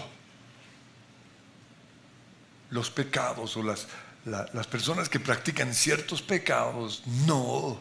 los 2.70 2.90
pecados 2.90 3.58
o 3.58 3.64
las, 3.64 3.88
las 4.26 4.68
personas 4.68 5.10
que 5.10 5.20
practican 5.20 5.74
ciertos 5.74 6.22
pecados 6.22 7.04
no 7.26 7.80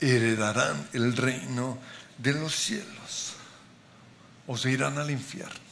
heredarán 0.00 0.88
el 0.92 1.16
reino 1.16 1.78
de 2.18 2.32
los 2.32 2.54
cielos 2.54 3.34
o 4.46 4.56
se 4.56 4.70
irán 4.70 4.98
al 4.98 5.10
infierno 5.10 5.64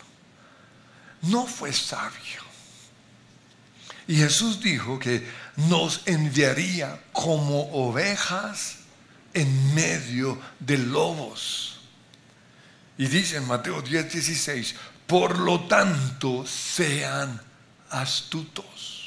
no 1.22 1.46
fue 1.46 1.72
sabio. 1.72 2.42
Y 4.09 4.16
Jesús 4.16 4.61
dijo 4.61 4.98
que 4.98 5.26
nos 5.57 6.02
enviaría 6.07 7.00
como 7.12 7.70
ovejas 7.72 8.78
en 9.33 9.74
medio 9.74 10.38
de 10.59 10.78
lobos. 10.78 11.81
Y 12.98 13.07
dice 13.07 13.37
en 13.37 13.46
Mateo 13.46 13.83
10, 13.83 14.12
16, 14.12 14.74
por 15.07 15.38
lo 15.38 15.66
tanto 15.66 16.46
sean 16.46 17.40
astutos 17.90 19.02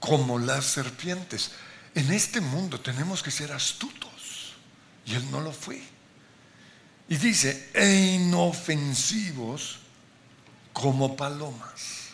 como 0.00 0.38
las 0.38 0.64
serpientes. 0.64 1.52
En 1.94 2.12
este 2.12 2.40
mundo 2.40 2.80
tenemos 2.80 3.22
que 3.22 3.30
ser 3.30 3.52
astutos. 3.52 4.54
Y 5.06 5.14
él 5.14 5.30
no 5.30 5.40
lo 5.40 5.52
fue. 5.52 5.82
Y 7.08 7.16
dice, 7.16 7.70
e 7.74 8.16
inofensivos 8.16 9.78
como 10.72 11.16
palomas. 11.16 12.10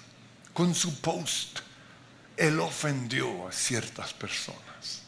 Con 0.53 0.75
su 0.75 1.01
post, 1.01 1.61
él 2.37 2.59
ofendió 2.61 3.49
a 3.49 3.53
ciertas 3.53 4.13
personas. 4.13 5.03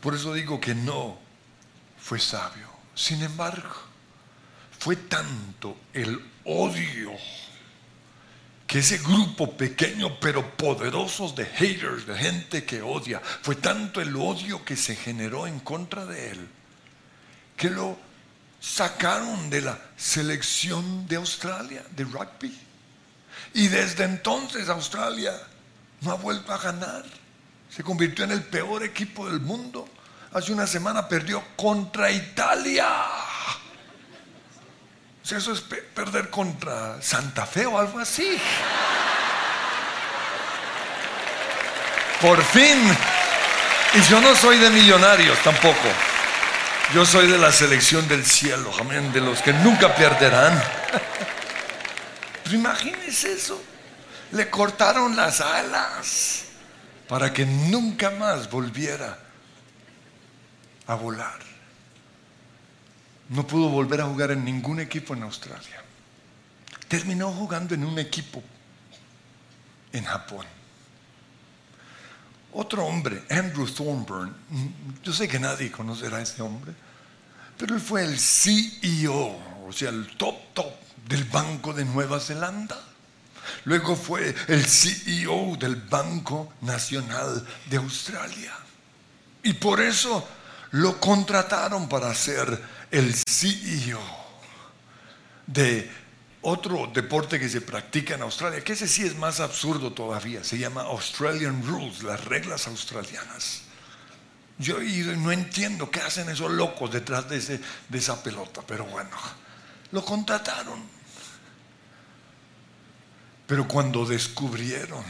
Por 0.00 0.14
eso 0.14 0.32
digo 0.32 0.60
que 0.60 0.74
no 0.74 1.18
fue 1.98 2.18
sabio. 2.18 2.69
Sin 3.00 3.22
embargo, 3.22 3.74
fue 4.78 4.94
tanto 4.94 5.74
el 5.94 6.22
odio 6.44 7.12
que 8.66 8.80
ese 8.80 8.98
grupo 8.98 9.56
pequeño 9.56 10.20
pero 10.20 10.54
poderoso 10.54 11.32
de 11.32 11.46
haters, 11.46 12.06
de 12.06 12.14
gente 12.14 12.64
que 12.66 12.82
odia, 12.82 13.22
fue 13.40 13.56
tanto 13.56 14.02
el 14.02 14.14
odio 14.14 14.62
que 14.66 14.76
se 14.76 14.96
generó 14.96 15.46
en 15.46 15.60
contra 15.60 16.04
de 16.04 16.32
él, 16.32 16.48
que 17.56 17.70
lo 17.70 17.98
sacaron 18.60 19.48
de 19.48 19.62
la 19.62 19.80
selección 19.96 21.06
de 21.08 21.16
Australia 21.16 21.82
de 21.96 22.04
rugby. 22.04 22.54
Y 23.54 23.68
desde 23.68 24.04
entonces 24.04 24.68
Australia 24.68 25.32
no 26.02 26.12
ha 26.12 26.16
vuelto 26.16 26.52
a 26.52 26.58
ganar. 26.58 27.06
Se 27.70 27.82
convirtió 27.82 28.26
en 28.26 28.32
el 28.32 28.44
peor 28.44 28.82
equipo 28.84 29.26
del 29.26 29.40
mundo. 29.40 29.88
Hace 30.32 30.52
una 30.52 30.66
semana 30.66 31.08
perdió 31.08 31.42
contra 31.56 32.08
Italia. 32.10 32.86
O 35.22 35.34
eso 35.34 35.52
es 35.52 35.60
perder 35.60 36.30
contra 36.30 37.02
Santa 37.02 37.46
Fe 37.46 37.66
o 37.66 37.76
algo 37.76 37.98
así. 37.98 38.40
Por 42.20 42.40
fin. 42.44 42.96
Y 43.94 44.02
yo 44.02 44.20
no 44.20 44.36
soy 44.36 44.58
de 44.58 44.70
millonarios 44.70 45.36
tampoco. 45.42 45.88
Yo 46.94 47.04
soy 47.04 47.28
de 47.28 47.38
la 47.38 47.50
selección 47.50 48.06
del 48.06 48.24
cielo, 48.24 48.72
amén, 48.78 49.12
de 49.12 49.20
los 49.20 49.42
que 49.42 49.52
nunca 49.52 49.94
perderán. 49.96 50.62
Pero 52.44 52.54
imagínese 52.54 53.32
eso. 53.32 53.60
Le 54.30 54.48
cortaron 54.48 55.16
las 55.16 55.40
alas 55.40 56.44
para 57.08 57.32
que 57.32 57.44
nunca 57.44 58.10
más 58.10 58.48
volviera 58.48 59.29
a 60.90 60.96
volar. 60.96 61.38
No 63.28 63.46
pudo 63.46 63.68
volver 63.68 64.00
a 64.00 64.06
jugar 64.06 64.32
en 64.32 64.44
ningún 64.44 64.80
equipo 64.80 65.14
en 65.14 65.22
Australia. 65.22 65.84
Terminó 66.88 67.30
jugando 67.30 67.74
en 67.76 67.84
un 67.84 67.96
equipo 68.00 68.42
en 69.92 70.04
Japón. 70.04 70.46
Otro 72.52 72.84
hombre, 72.84 73.22
Andrew 73.30 73.68
Thornburn, 73.68 74.34
yo 75.04 75.12
sé 75.12 75.28
que 75.28 75.38
nadie 75.38 75.70
conocerá 75.70 76.16
a 76.16 76.22
ese 76.22 76.42
hombre, 76.42 76.72
pero 77.56 77.76
él 77.76 77.80
fue 77.80 78.04
el 78.04 78.18
CEO, 78.18 79.38
o 79.68 79.72
sea, 79.72 79.90
el 79.90 80.16
top 80.16 80.52
top 80.52 80.72
del 81.06 81.22
Banco 81.24 81.72
de 81.72 81.84
Nueva 81.84 82.18
Zelanda. 82.18 82.76
Luego 83.64 83.94
fue 83.94 84.34
el 84.48 84.64
CEO 84.64 85.56
del 85.56 85.76
Banco 85.76 86.52
Nacional 86.62 87.46
de 87.66 87.76
Australia. 87.76 88.54
Y 89.44 89.52
por 89.52 89.80
eso 89.80 90.26
lo 90.72 91.00
contrataron 91.00 91.88
para 91.88 92.14
ser 92.14 92.60
el 92.90 93.14
CEO 93.14 94.00
de 95.46 95.90
otro 96.42 96.90
deporte 96.92 97.38
que 97.38 97.48
se 97.48 97.60
practica 97.60 98.14
en 98.14 98.22
Australia, 98.22 98.62
que 98.62 98.72
ese 98.72 98.88
sí 98.88 99.04
es 99.04 99.16
más 99.16 99.40
absurdo 99.40 99.92
todavía, 99.92 100.42
se 100.44 100.58
llama 100.58 100.82
Australian 100.82 101.66
Rules, 101.66 102.02
las 102.02 102.24
reglas 102.24 102.66
australianas. 102.66 103.62
Yo 104.58 104.78
no 105.16 105.32
entiendo 105.32 105.90
qué 105.90 106.00
hacen 106.00 106.28
esos 106.28 106.50
locos 106.50 106.90
detrás 106.92 107.28
de, 107.28 107.40
de 107.88 107.98
esa 107.98 108.22
pelota, 108.22 108.62
pero 108.66 108.84
bueno, 108.84 109.16
lo 109.90 110.04
contrataron. 110.04 110.82
Pero 113.46 113.66
cuando 113.66 114.04
descubrieron 114.04 115.02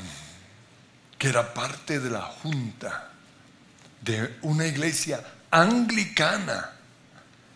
que 1.18 1.28
era 1.28 1.52
parte 1.52 2.00
de 2.00 2.10
la 2.10 2.22
junta 2.22 3.10
de 4.00 4.38
una 4.42 4.66
iglesia 4.66 5.22
anglicana, 5.50 6.70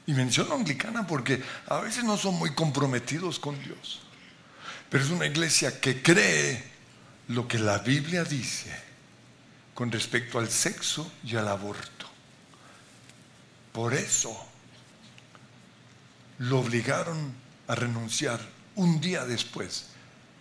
y 0.06 0.12
menciono 0.12 0.54
anglicana 0.54 1.06
porque 1.06 1.42
a 1.66 1.78
veces 1.78 2.04
no 2.04 2.16
son 2.16 2.34
muy 2.34 2.54
comprometidos 2.54 3.38
con 3.38 3.60
Dios, 3.62 4.00
pero 4.90 5.04
es 5.04 5.10
una 5.10 5.26
iglesia 5.26 5.80
que 5.80 6.02
cree 6.02 6.62
lo 7.28 7.48
que 7.48 7.58
la 7.58 7.78
Biblia 7.78 8.24
dice 8.24 8.70
con 9.72 9.90
respecto 9.90 10.38
al 10.38 10.50
sexo 10.50 11.10
y 11.24 11.36
al 11.36 11.48
aborto. 11.48 12.06
Por 13.72 13.94
eso 13.94 14.46
lo 16.38 16.60
obligaron 16.60 17.34
a 17.66 17.74
renunciar 17.74 18.40
un 18.76 19.00
día 19.00 19.24
después 19.24 19.86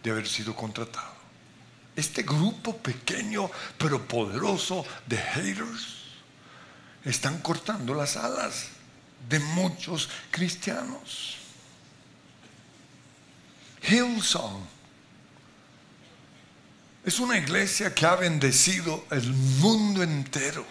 de 0.04 0.12
haber 0.12 0.28
sido 0.28 0.56
contratado. 0.56 1.14
Este 1.96 2.24
grupo 2.24 2.78
pequeño 2.78 3.50
pero 3.78 4.06
poderoso 4.08 4.86
de 5.08 5.18
haters 5.18 6.03
están 7.06 7.40
cortando 7.40 7.94
las 7.94 8.18
alas 8.18 8.68
de 9.30 9.40
muchos 9.40 10.10
cristianos. 10.32 11.38
Hillsong 13.90 14.66
es 17.06 17.20
una 17.20 17.38
iglesia 17.38 17.94
que 17.94 18.06
ha 18.06 18.16
bendecido 18.16 19.06
el 19.12 19.34
mundo 19.34 20.04
entero 20.04 20.66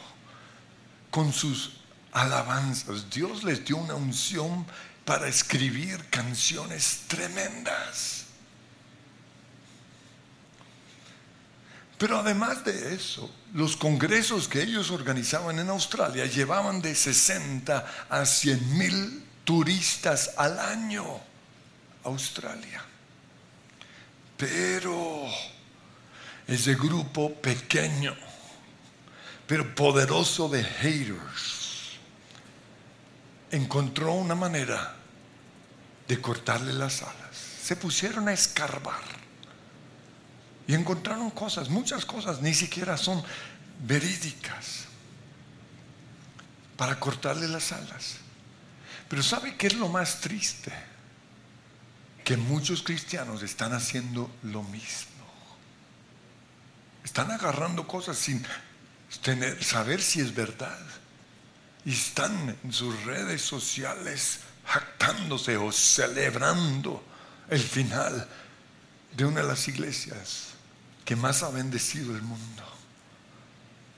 con 1.10 1.32
sus 1.32 1.72
alabanzas. 2.12 3.10
Dios 3.10 3.44
les 3.44 3.64
dio 3.64 3.76
una 3.76 3.94
unción 3.94 4.66
para 5.04 5.28
escribir 5.28 6.08
canciones 6.08 7.02
tremendas. 7.06 8.24
Pero 11.98 12.18
además 12.18 12.64
de 12.64 12.94
eso, 12.94 13.30
los 13.54 13.76
congresos 13.76 14.48
que 14.48 14.62
ellos 14.62 14.90
organizaban 14.90 15.58
en 15.58 15.68
Australia 15.68 16.24
llevaban 16.26 16.80
de 16.80 16.94
60 16.94 18.06
a 18.08 18.24
100 18.24 18.78
mil 18.78 19.24
turistas 19.44 20.32
al 20.36 20.58
año 20.58 21.04
a 22.04 22.08
Australia. 22.08 22.82
Pero 24.36 25.26
ese 26.46 26.74
grupo 26.74 27.34
pequeño, 27.34 28.16
pero 29.46 29.74
poderoso 29.74 30.48
de 30.48 30.64
haters, 30.64 31.98
encontró 33.50 34.14
una 34.14 34.34
manera 34.34 34.96
de 36.08 36.20
cortarle 36.20 36.72
las 36.72 37.02
alas. 37.02 37.36
Se 37.62 37.76
pusieron 37.76 38.28
a 38.28 38.32
escarbar 38.32 39.21
y 40.66 40.74
encontraron 40.74 41.30
cosas, 41.30 41.68
muchas 41.68 42.04
cosas, 42.04 42.40
ni 42.40 42.54
siquiera 42.54 42.96
son 42.96 43.22
verídicas, 43.80 44.84
para 46.76 46.98
cortarle 46.98 47.48
las 47.48 47.72
alas. 47.72 48.16
Pero 49.08 49.22
¿sabe 49.22 49.56
qué 49.56 49.66
es 49.66 49.74
lo 49.74 49.88
más 49.88 50.20
triste? 50.20 50.72
Que 52.24 52.36
muchos 52.36 52.82
cristianos 52.82 53.42
están 53.42 53.72
haciendo 53.72 54.30
lo 54.44 54.62
mismo. 54.62 55.10
Están 57.04 57.30
agarrando 57.30 57.86
cosas 57.86 58.16
sin 58.16 58.44
tener, 59.22 59.62
saber 59.62 60.00
si 60.00 60.20
es 60.20 60.34
verdad. 60.34 60.80
Y 61.84 61.92
están 61.92 62.56
en 62.62 62.72
sus 62.72 63.04
redes 63.04 63.42
sociales 63.42 64.40
jactándose 64.64 65.56
o 65.56 65.72
celebrando 65.72 67.04
el 67.50 67.60
final 67.60 68.28
de 69.16 69.24
una 69.24 69.42
de 69.42 69.48
las 69.48 69.66
iglesias 69.66 70.51
que 71.04 71.16
más 71.16 71.42
ha 71.42 71.50
bendecido 71.50 72.14
el 72.14 72.22
mundo 72.22 72.62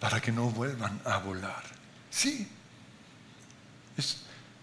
para 0.01 0.21
que 0.21 0.33
no 0.33 0.51
vuelvan 0.51 1.01
a 1.05 1.19
volar. 1.19 1.63
Sí, 2.11 2.49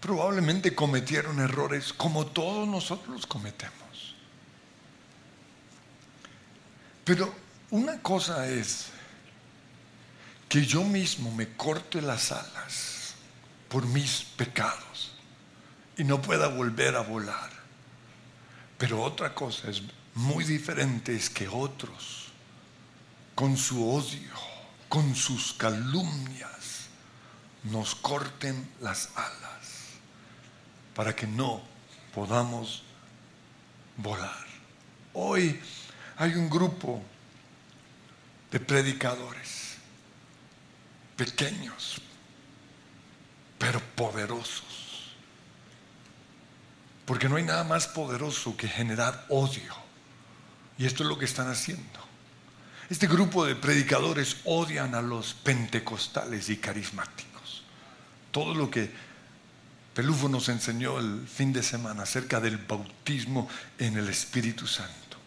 probablemente 0.00 0.74
cometieron 0.74 1.40
errores 1.40 1.92
como 1.92 2.26
todos 2.26 2.66
nosotros 2.66 3.26
cometemos. 3.26 4.16
Pero 7.04 7.34
una 7.70 8.00
cosa 8.00 8.48
es 8.48 8.88
que 10.48 10.64
yo 10.64 10.84
mismo 10.84 11.32
me 11.34 11.56
corte 11.56 12.02
las 12.02 12.32
alas 12.32 13.14
por 13.68 13.86
mis 13.86 14.22
pecados 14.36 15.12
y 15.96 16.04
no 16.04 16.20
pueda 16.20 16.48
volver 16.48 16.96
a 16.96 17.00
volar. 17.00 17.50
Pero 18.78 19.02
otra 19.02 19.34
cosa 19.34 19.70
es 19.70 19.82
muy 20.14 20.44
diferente 20.44 21.14
es 21.14 21.30
que 21.30 21.48
otros 21.48 22.31
con 23.34 23.56
su 23.56 23.88
odio, 23.88 24.32
con 24.88 25.14
sus 25.14 25.52
calumnias, 25.54 26.88
nos 27.64 27.94
corten 27.94 28.70
las 28.80 29.10
alas 29.14 29.62
para 30.94 31.14
que 31.14 31.26
no 31.26 31.62
podamos 32.14 32.82
volar. 33.96 34.46
Hoy 35.14 35.60
hay 36.16 36.34
un 36.34 36.50
grupo 36.50 37.02
de 38.50 38.60
predicadores 38.60 39.76
pequeños, 41.16 42.00
pero 43.58 43.80
poderosos. 43.96 45.14
Porque 47.06 47.28
no 47.28 47.36
hay 47.36 47.44
nada 47.44 47.64
más 47.64 47.86
poderoso 47.88 48.56
que 48.56 48.68
generar 48.68 49.26
odio. 49.28 49.74
Y 50.78 50.86
esto 50.86 51.02
es 51.02 51.08
lo 51.08 51.18
que 51.18 51.24
están 51.24 51.48
haciendo. 51.48 52.11
Este 52.90 53.06
grupo 53.06 53.44
de 53.46 53.54
predicadores 53.54 54.36
odian 54.44 54.94
a 54.94 55.02
los 55.02 55.34
pentecostales 55.34 56.48
y 56.50 56.56
carismáticos. 56.56 57.64
Todo 58.30 58.54
lo 58.54 58.70
que 58.70 58.90
Pelufo 59.94 60.28
nos 60.28 60.48
enseñó 60.48 60.98
el 60.98 61.26
fin 61.28 61.52
de 61.52 61.62
semana 61.62 62.04
acerca 62.04 62.40
del 62.40 62.56
bautismo 62.56 63.48
en 63.78 63.96
el 63.98 64.08
Espíritu 64.08 64.66
Santo. 64.66 65.18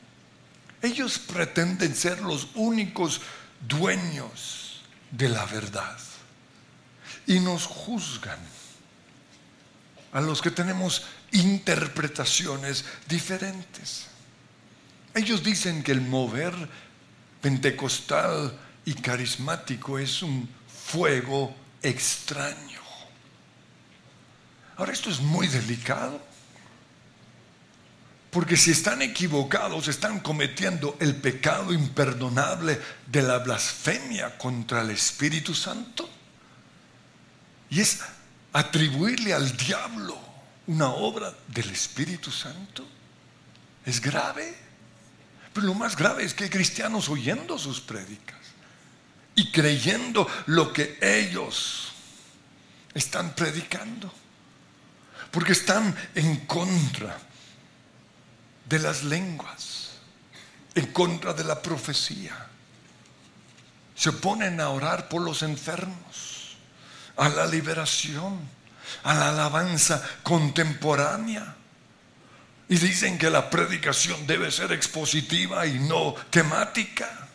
Ellos 0.82 1.20
pretenden 1.20 1.96
ser 1.96 2.22
los 2.22 2.50
únicos 2.56 3.22
dueños 3.68 4.82
de 5.12 5.30
la 5.30 5.46
verdad 5.46 5.98
y 7.28 7.40
nos 7.40 7.66
juzgan 7.66 8.40
a 10.12 10.22
los 10.22 10.42
que 10.42 10.52
tenemos 10.52 11.04
interpretaciones 11.32 12.86
diferentes. 13.08 14.08
Ellos 15.14 15.44
dicen 15.44 15.84
que 15.84 15.92
el 15.92 16.02
mover 16.02 16.54
pentecostal 17.46 18.58
y 18.86 18.96
carismático 18.96 20.00
es 20.00 20.24
un 20.24 20.50
fuego 20.68 21.56
extraño. 21.84 22.80
Ahora 24.78 24.92
esto 24.92 25.12
es 25.12 25.20
muy 25.20 25.46
delicado. 25.46 26.20
Porque 28.32 28.58
si 28.58 28.72
están 28.72 29.04
equivocados, 29.04 29.88
están 29.88 30.22
cometiendo 30.22 30.98
el 31.00 31.18
pecado 31.18 31.72
imperdonable 31.72 32.82
de 33.06 33.22
la 33.22 33.38
blasfemia 33.38 34.40
contra 34.40 34.82
el 34.82 34.90
Espíritu 34.90 35.54
Santo. 35.54 36.10
Y 37.70 37.80
es 37.80 38.00
atribuirle 38.54 39.36
al 39.36 39.56
diablo 39.56 40.18
una 40.66 40.90
obra 40.90 41.32
del 41.50 41.70
Espíritu 41.70 42.32
Santo. 42.32 42.88
Es 43.86 44.02
grave. 44.02 44.65
Pero 45.56 45.68
lo 45.68 45.74
más 45.74 45.96
grave 45.96 46.26
es 46.26 46.34
que 46.34 46.44
hay 46.44 46.50
cristianos 46.50 47.08
oyendo 47.08 47.58
sus 47.58 47.80
prédicas 47.80 48.36
y 49.36 49.52
creyendo 49.52 50.28
lo 50.48 50.74
que 50.74 51.00
ellos 51.02 51.94
están 52.94 53.34
predicando. 53.36 54.14
Porque 55.32 55.54
están 55.54 55.96
en 56.14 56.46
contra 56.46 57.18
de 58.68 58.80
las 58.80 59.06
lenguas, 59.06 59.92
en 60.76 60.88
contra 60.88 61.32
de 61.32 61.46
la 61.46 61.62
profecía. 61.62 62.48
Se 63.96 64.10
oponen 64.10 64.60
a 64.60 64.68
orar 64.68 65.08
por 65.08 65.22
los 65.22 65.42
enfermos, 65.42 66.58
a 67.16 67.30
la 67.30 67.48
liberación, 67.48 68.42
a 69.04 69.14
la 69.14 69.30
alabanza 69.30 70.04
contemporánea 70.22 71.56
y 72.68 72.78
dicen 72.78 73.18
que 73.18 73.30
la 73.30 73.50
predicación 73.50 74.26
debe 74.26 74.52
ser 74.52 74.72
expositiva 74.72 75.68
y 75.68 75.80
no 75.80 76.16
temática. 76.30 77.28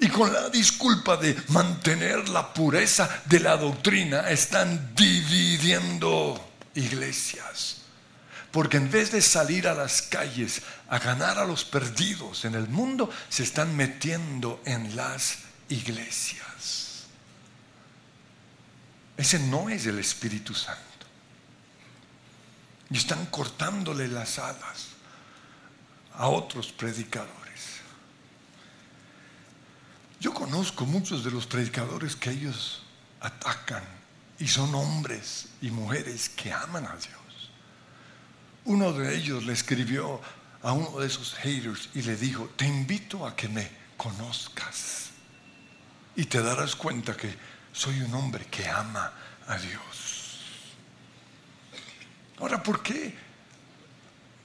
Y 0.00 0.08
con 0.08 0.32
la 0.32 0.48
disculpa 0.48 1.16
de 1.16 1.36
mantener 1.48 2.28
la 2.28 2.52
pureza 2.52 3.22
de 3.26 3.40
la 3.40 3.56
doctrina, 3.56 4.28
están 4.28 4.94
dividiendo 4.94 6.52
iglesias. 6.74 7.78
Porque 8.50 8.76
en 8.76 8.90
vez 8.90 9.12
de 9.12 9.22
salir 9.22 9.66
a 9.66 9.74
las 9.74 10.02
calles 10.02 10.60
a 10.88 10.98
ganar 10.98 11.38
a 11.38 11.46
los 11.46 11.64
perdidos 11.64 12.44
en 12.44 12.54
el 12.54 12.68
mundo, 12.68 13.08
se 13.28 13.44
están 13.44 13.74
metiendo 13.76 14.60
en 14.66 14.94
las 14.94 15.38
iglesias. 15.68 17.06
ese 19.16 19.38
no 19.38 19.70
es 19.70 19.86
el 19.86 19.98
Espíritu 20.00 20.52
Santo. 20.52 20.91
Y 22.92 22.98
están 22.98 23.24
cortándole 23.26 24.06
las 24.06 24.38
alas 24.38 24.88
a 26.14 26.28
otros 26.28 26.72
predicadores. 26.72 27.80
Yo 30.20 30.34
conozco 30.34 30.84
muchos 30.84 31.24
de 31.24 31.30
los 31.30 31.46
predicadores 31.46 32.14
que 32.14 32.30
ellos 32.30 32.82
atacan 33.20 33.82
y 34.38 34.46
son 34.46 34.74
hombres 34.74 35.48
y 35.62 35.70
mujeres 35.70 36.28
que 36.28 36.52
aman 36.52 36.86
a 36.86 36.96
Dios. 36.96 37.50
Uno 38.66 38.92
de 38.92 39.16
ellos 39.16 39.44
le 39.44 39.54
escribió 39.54 40.20
a 40.62 40.72
uno 40.72 41.00
de 41.00 41.06
esos 41.06 41.34
haters 41.34 41.88
y 41.94 42.02
le 42.02 42.14
dijo, 42.16 42.50
te 42.56 42.66
invito 42.66 43.26
a 43.26 43.34
que 43.34 43.48
me 43.48 43.68
conozcas 43.96 45.10
y 46.14 46.26
te 46.26 46.42
darás 46.42 46.76
cuenta 46.76 47.16
que 47.16 47.34
soy 47.72 48.02
un 48.02 48.14
hombre 48.14 48.44
que 48.46 48.68
ama 48.68 49.12
a 49.48 49.56
Dios. 49.56 50.11
Ahora, 52.38 52.62
¿por 52.62 52.82
qué 52.82 53.14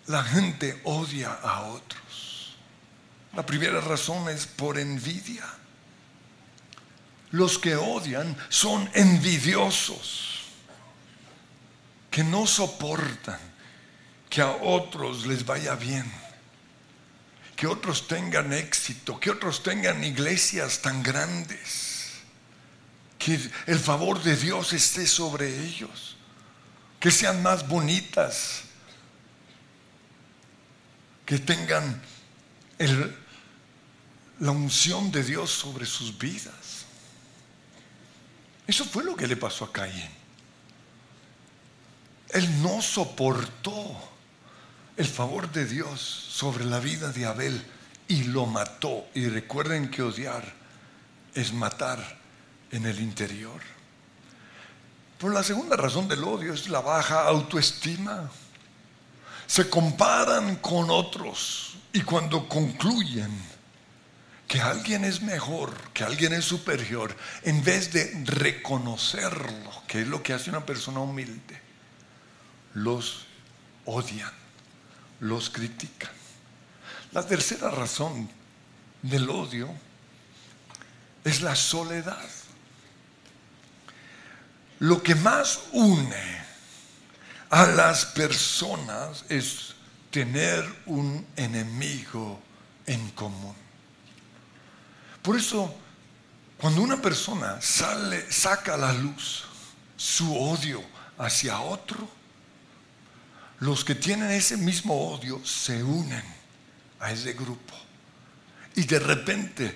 la 0.08 0.24
gente 0.24 0.82
odia 0.84 1.34
a 1.34 1.62
otros? 1.62 2.58
La 3.34 3.46
primera 3.46 3.82
razón 3.82 4.30
es 4.30 4.46
por 4.48 4.80
envidia. 4.80 5.44
Los 7.32 7.58
que 7.58 7.76
odian 7.76 8.38
son 8.50 8.90
envidiosos, 8.94 10.46
que 12.10 12.24
no 12.24 12.48
soportan 12.48 13.40
que 14.30 14.42
a 14.42 14.52
otros 14.52 15.26
les 15.26 15.46
vaya 15.46 15.76
bien, 15.76 16.12
que 17.56 17.68
otros 17.68 18.08
tengan 18.08 18.54
éxito, 18.54 19.20
que 19.20 19.32
otros 19.32 19.64
tengan 19.64 20.04
iglesias 20.04 20.82
tan 20.82 21.02
grandes, 21.02 22.12
que 23.18 23.40
el 23.66 23.80
favor 23.80 24.22
de 24.22 24.36
Dios 24.36 24.74
esté 24.74 25.08
sobre 25.08 25.66
ellos, 25.66 26.17
que 27.00 27.12
sean 27.12 27.42
más 27.44 27.68
bonitas, 27.68 28.64
que 31.26 31.40
tengan 31.40 32.02
la 34.40 34.52
unción 34.52 35.12
de 35.12 35.24
Dios 35.24 35.52
sobre 35.52 35.86
sus 35.86 36.18
vidas. 36.18 36.86
Eso 38.66 38.86
fue 38.86 39.04
lo 39.04 39.16
que 39.16 39.28
le 39.28 39.36
pasó 39.36 39.66
a 39.66 39.72
Caín. 39.72 40.10
Él 42.30 42.62
no 42.62 42.82
soportó 42.82 43.96
el 44.98 45.06
favor 45.06 45.52
de 45.52 45.66
Dios 45.66 46.02
sobre 46.02 46.66
la 46.66 46.80
vida 46.80 47.12
de 47.12 47.26
Abel 47.26 47.64
y 48.08 48.24
lo 48.26 48.46
mató. 48.46 49.08
Y 49.14 49.28
recuerden 49.28 49.90
que 49.90 50.02
odiar 50.02 50.54
es 51.34 51.54
matar 51.54 52.18
en 52.72 52.86
el 52.86 53.00
interior. 53.00 53.77
Pero 55.18 55.34
la 55.34 55.44
segunda 55.44 55.76
razón 55.76 56.08
del 56.08 56.24
odio 56.24 56.54
es 56.54 56.70
la 56.70 56.82
baja 56.82 57.24
autoestima. 57.24 58.30
Se 59.48 59.70
comparan 59.70 60.58
con 60.58 60.90
otros 60.90 61.78
y 61.94 62.02
cuando 62.02 62.48
concluyen 62.48 63.32
que 64.48 64.62
alguien 64.62 65.04
es 65.04 65.22
mejor, 65.22 65.74
que 65.92 66.04
alguien 66.04 66.34
es 66.34 66.46
superior, 66.46 67.16
en 67.44 67.64
vez 67.64 67.92
de 67.92 68.24
reconocerlo, 68.26 69.84
que 69.88 70.02
es 70.02 70.08
lo 70.08 70.24
que 70.24 70.34
hace 70.34 70.50
una 70.50 70.66
persona 70.66 71.00
humilde, 71.00 71.62
los 72.74 73.26
odian, 73.86 74.32
los 75.20 75.50
critican. 75.50 76.12
La 77.12 77.26
tercera 77.26 77.72
razón 77.72 78.30
del 79.02 79.30
odio 79.30 79.70
es 81.24 81.42
la 81.42 81.56
soledad. 81.56 82.30
Lo 84.80 85.02
que 85.02 85.16
más 85.16 85.60
une 85.72 86.38
a 87.50 87.66
las 87.66 88.06
personas 88.06 89.26
es 89.30 89.74
tener 90.12 90.64
un 90.86 91.26
enemigo 91.36 92.40
en 92.86 93.10
común. 93.12 93.56
Por 95.22 95.38
eso, 95.38 95.76
cuando 96.58 96.82
una 96.82 97.02
persona 97.02 97.62
sale, 97.62 98.32
saca 98.32 98.76
a 98.76 98.78
la 98.78 98.94
luz 98.94 99.44
su 99.96 100.36
odio 100.36 100.84
hacia 101.18 101.60
otro, 101.60 102.08
los 103.60 103.84
que 103.84 103.96
tienen 103.96 104.32
ese 104.32 104.58
mismo 104.58 105.12
odio 105.12 105.44
se 105.44 105.84
unen 105.84 106.24
a 107.00 107.12
ese 107.12 107.34
grupo. 107.34 107.74
Y 108.76 108.84
de 108.86 109.00
repente 109.00 109.76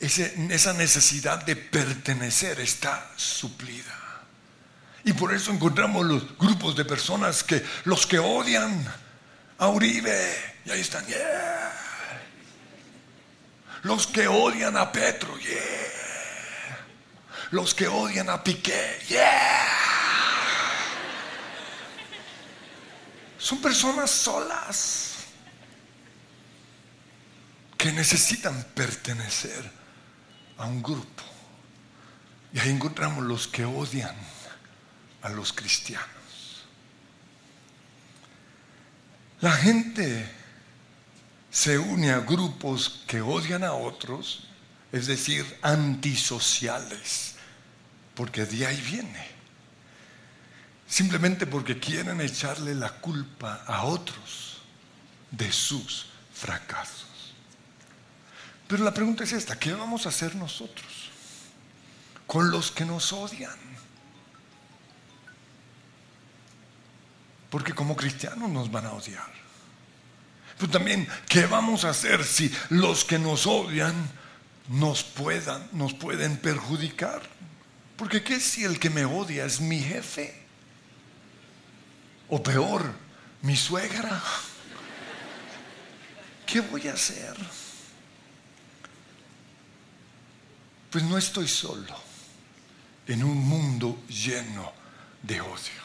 esa 0.00 0.72
necesidad 0.72 1.44
de 1.44 1.54
pertenecer 1.56 2.60
está 2.60 3.12
suplida. 3.16 4.03
Y 5.04 5.12
por 5.12 5.34
eso 5.34 5.50
encontramos 5.50 6.06
los 6.06 6.38
grupos 6.38 6.74
de 6.76 6.84
personas 6.84 7.44
que 7.44 7.62
los 7.84 8.06
que 8.06 8.18
odian 8.18 8.84
a 9.58 9.68
Uribe, 9.68 10.34
y 10.64 10.70
ahí 10.70 10.80
están, 10.80 11.06
yeah, 11.06 11.72
los 13.82 14.06
que 14.06 14.26
odian 14.26 14.76
a 14.76 14.90
Petro, 14.90 15.38
yeah. 15.38 15.58
Los 17.50 17.74
que 17.74 17.86
odian 17.86 18.30
a 18.30 18.42
Piqué, 18.42 18.98
yeah. 19.08 19.68
Son 23.38 23.60
personas 23.60 24.10
solas 24.10 25.16
que 27.76 27.92
necesitan 27.92 28.64
pertenecer 28.74 29.70
a 30.56 30.64
un 30.64 30.82
grupo. 30.82 31.22
Y 32.54 32.58
ahí 32.58 32.70
encontramos 32.70 33.22
los 33.24 33.46
que 33.46 33.66
odian 33.66 34.16
a 35.24 35.30
los 35.30 35.52
cristianos. 35.52 36.08
La 39.40 39.52
gente 39.52 40.30
se 41.50 41.78
une 41.78 42.12
a 42.12 42.20
grupos 42.20 43.02
que 43.06 43.20
odian 43.20 43.64
a 43.64 43.72
otros, 43.72 44.46
es 44.92 45.06
decir, 45.06 45.44
antisociales, 45.62 47.36
porque 48.14 48.44
de 48.44 48.66
ahí 48.66 48.80
viene. 48.82 49.26
Simplemente 50.86 51.46
porque 51.46 51.78
quieren 51.78 52.20
echarle 52.20 52.74
la 52.74 52.90
culpa 52.90 53.64
a 53.66 53.84
otros 53.84 54.60
de 55.30 55.50
sus 55.50 56.06
fracasos. 56.34 57.34
Pero 58.68 58.84
la 58.84 58.92
pregunta 58.92 59.24
es 59.24 59.32
esta, 59.32 59.58
¿qué 59.58 59.72
vamos 59.72 60.04
a 60.04 60.10
hacer 60.10 60.36
nosotros 60.36 61.10
con 62.26 62.50
los 62.50 62.70
que 62.70 62.84
nos 62.84 63.12
odian? 63.12 63.74
Porque 67.54 67.72
como 67.72 67.94
cristianos 67.94 68.50
nos 68.50 68.68
van 68.68 68.86
a 68.86 68.94
odiar. 68.94 69.32
Pero 70.58 70.72
también, 70.72 71.06
¿qué 71.28 71.46
vamos 71.46 71.84
a 71.84 71.90
hacer 71.90 72.24
si 72.24 72.52
los 72.70 73.04
que 73.04 73.16
nos 73.16 73.46
odian 73.46 73.94
nos, 74.70 75.04
puedan, 75.04 75.68
nos 75.70 75.94
pueden 75.94 76.36
perjudicar? 76.36 77.22
Porque 77.96 78.24
¿qué 78.24 78.40
si 78.40 78.64
el 78.64 78.80
que 78.80 78.90
me 78.90 79.04
odia 79.04 79.44
es 79.44 79.60
mi 79.60 79.78
jefe? 79.78 80.34
O 82.28 82.42
peor, 82.42 82.92
mi 83.42 83.56
suegra. 83.56 84.20
¿Qué 86.44 86.60
voy 86.60 86.88
a 86.88 86.94
hacer? 86.94 87.36
Pues 90.90 91.04
no 91.04 91.16
estoy 91.16 91.46
solo 91.46 91.94
en 93.06 93.22
un 93.22 93.38
mundo 93.38 94.02
lleno 94.08 94.72
de 95.22 95.40
odio. 95.40 95.83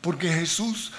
Porque 0.00 0.32
Jesús 0.32 0.92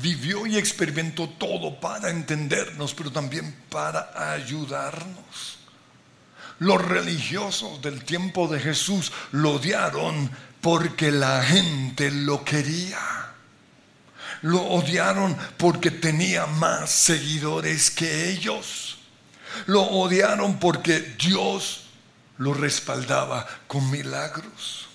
vivió 0.00 0.46
y 0.46 0.56
experimentó 0.56 1.28
todo 1.28 1.80
para 1.80 2.10
entendernos, 2.10 2.94
pero 2.94 3.10
también 3.10 3.54
para 3.70 4.32
ayudarnos. 4.32 5.58
Los 6.58 6.82
religiosos 6.82 7.82
del 7.82 8.04
tiempo 8.04 8.48
de 8.48 8.60
Jesús 8.60 9.12
lo 9.32 9.52
odiaron 9.52 10.30
porque 10.60 11.10
la 11.10 11.42
gente 11.42 12.10
lo 12.10 12.44
quería. 12.44 12.98
Lo 14.42 14.62
odiaron 14.62 15.36
porque 15.56 15.90
tenía 15.90 16.46
más 16.46 16.90
seguidores 16.90 17.90
que 17.90 18.30
ellos. 18.30 18.98
Lo 19.66 19.82
odiaron 19.82 20.58
porque 20.58 21.00
Dios 21.18 21.84
lo 22.38 22.52
respaldaba 22.54 23.46
con 23.66 23.90
milagros 23.90 24.85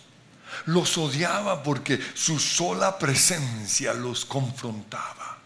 los 0.65 0.97
odiaba 0.97 1.63
porque 1.63 1.99
su 2.13 2.39
sola 2.39 2.97
presencia 2.97 3.93
los 3.93 4.25
confrontaba. 4.25 5.39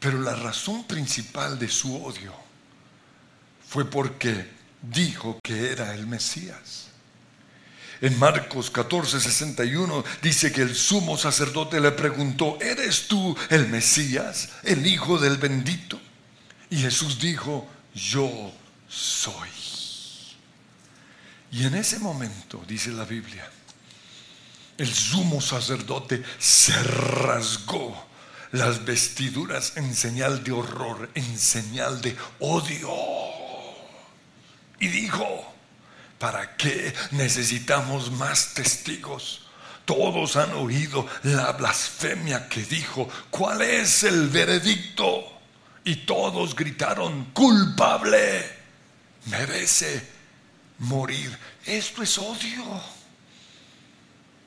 Pero 0.00 0.20
la 0.20 0.34
razón 0.34 0.84
principal 0.84 1.58
de 1.58 1.68
su 1.68 2.04
odio 2.04 2.34
fue 3.68 3.84
porque 3.84 4.50
dijo 4.82 5.38
que 5.42 5.70
era 5.70 5.94
el 5.94 6.06
Mesías. 6.06 6.88
En 8.00 8.18
Marcos 8.18 8.68
14, 8.68 9.20
61 9.20 10.04
dice 10.20 10.50
que 10.50 10.62
el 10.62 10.74
sumo 10.74 11.16
sacerdote 11.16 11.80
le 11.80 11.92
preguntó, 11.92 12.58
¿eres 12.60 13.06
tú 13.06 13.36
el 13.48 13.68
Mesías, 13.68 14.48
el 14.64 14.84
Hijo 14.84 15.18
del 15.18 15.36
bendito? 15.36 16.00
Y 16.68 16.78
Jesús 16.78 17.20
dijo, 17.20 17.68
yo 17.94 18.52
soy. 18.88 19.48
Y 21.52 21.66
en 21.66 21.74
ese 21.74 21.98
momento, 21.98 22.64
dice 22.66 22.90
la 22.90 23.04
Biblia, 23.04 23.46
el 24.78 24.92
sumo 24.92 25.38
sacerdote 25.42 26.22
se 26.38 26.72
rasgó 26.82 28.08
las 28.52 28.82
vestiduras 28.86 29.76
en 29.76 29.94
señal 29.94 30.42
de 30.42 30.52
horror, 30.52 31.10
en 31.14 31.38
señal 31.38 32.00
de 32.00 32.16
odio. 32.40 32.90
Y 34.80 34.88
dijo, 34.88 35.54
¿para 36.18 36.56
qué 36.56 36.94
necesitamos 37.10 38.10
más 38.12 38.54
testigos? 38.54 39.46
Todos 39.84 40.36
han 40.36 40.52
oído 40.54 41.06
la 41.22 41.52
blasfemia 41.52 42.48
que 42.48 42.62
dijo, 42.62 43.10
¿cuál 43.30 43.60
es 43.60 44.04
el 44.04 44.28
veredicto? 44.28 45.38
Y 45.84 45.96
todos 45.96 46.56
gritaron, 46.56 47.26
culpable, 47.26 48.56
merece 49.26 50.11
morir. 50.82 51.36
Esto 51.64 52.02
es 52.02 52.18
odio. 52.18 52.64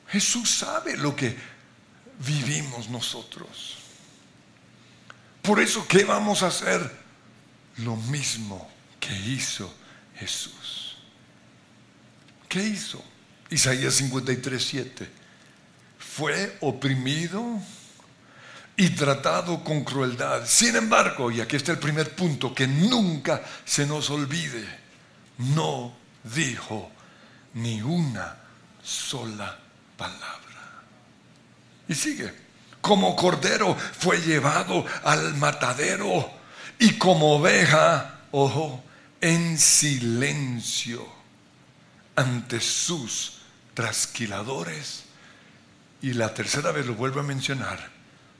Jesús 0.08 0.50
sabe 0.50 0.96
lo 0.96 1.14
que 1.16 1.36
vivimos 2.24 2.88
nosotros. 2.88 3.76
Por 5.42 5.60
eso, 5.60 5.86
¿qué 5.86 6.04
vamos 6.04 6.42
a 6.42 6.48
hacer? 6.48 7.04
Lo 7.78 7.96
mismo 7.96 8.68
que 9.00 9.14
hizo 9.14 9.72
Jesús. 10.16 10.96
¿Qué 12.48 12.62
hizo? 12.62 13.02
Isaías 13.50 13.94
53, 13.94 14.64
7. 14.64 15.10
Fue 15.98 16.56
oprimido 16.60 17.60
y 18.76 18.90
tratado 18.90 19.62
con 19.64 19.84
crueldad. 19.84 20.46
Sin 20.46 20.76
embargo, 20.76 21.30
y 21.30 21.40
aquí 21.40 21.56
está 21.56 21.72
el 21.72 21.78
primer 21.78 22.14
punto, 22.14 22.54
que 22.54 22.66
nunca 22.66 23.42
se 23.64 23.86
nos 23.86 24.10
olvide, 24.10 24.64
no 25.38 26.05
dijo 26.34 26.90
ni 27.54 27.82
una 27.82 28.36
sola 28.82 29.58
palabra. 29.96 30.42
Y 31.88 31.94
sigue, 31.94 32.32
como 32.80 33.16
cordero 33.16 33.74
fue 33.74 34.18
llevado 34.20 34.84
al 35.04 35.34
matadero 35.36 36.30
y 36.78 36.98
como 36.98 37.36
oveja, 37.36 38.20
ojo, 38.32 38.82
en 39.20 39.58
silencio 39.58 41.06
ante 42.14 42.60
sus 42.60 43.38
trasquiladores. 43.74 45.04
Y 46.02 46.12
la 46.12 46.34
tercera 46.34 46.72
vez 46.72 46.86
lo 46.86 46.94
vuelvo 46.94 47.20
a 47.20 47.24
mencionar, 47.24 47.90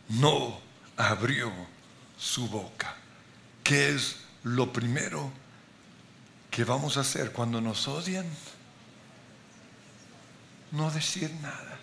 no 0.09 0.61
abrió 0.97 1.53
su 2.19 2.49
boca. 2.49 2.95
¿Qué 3.65 3.91
es 3.91 4.17
lo 4.45 4.73
primero 4.73 5.33
que 6.57 6.65
vamos 6.65 6.97
a 6.97 7.01
hacer 7.01 7.33
cuando 7.33 7.61
nos 7.61 7.87
odian? 7.87 8.25
No 10.73 10.91
decir 10.91 11.31
nada, 11.43 11.79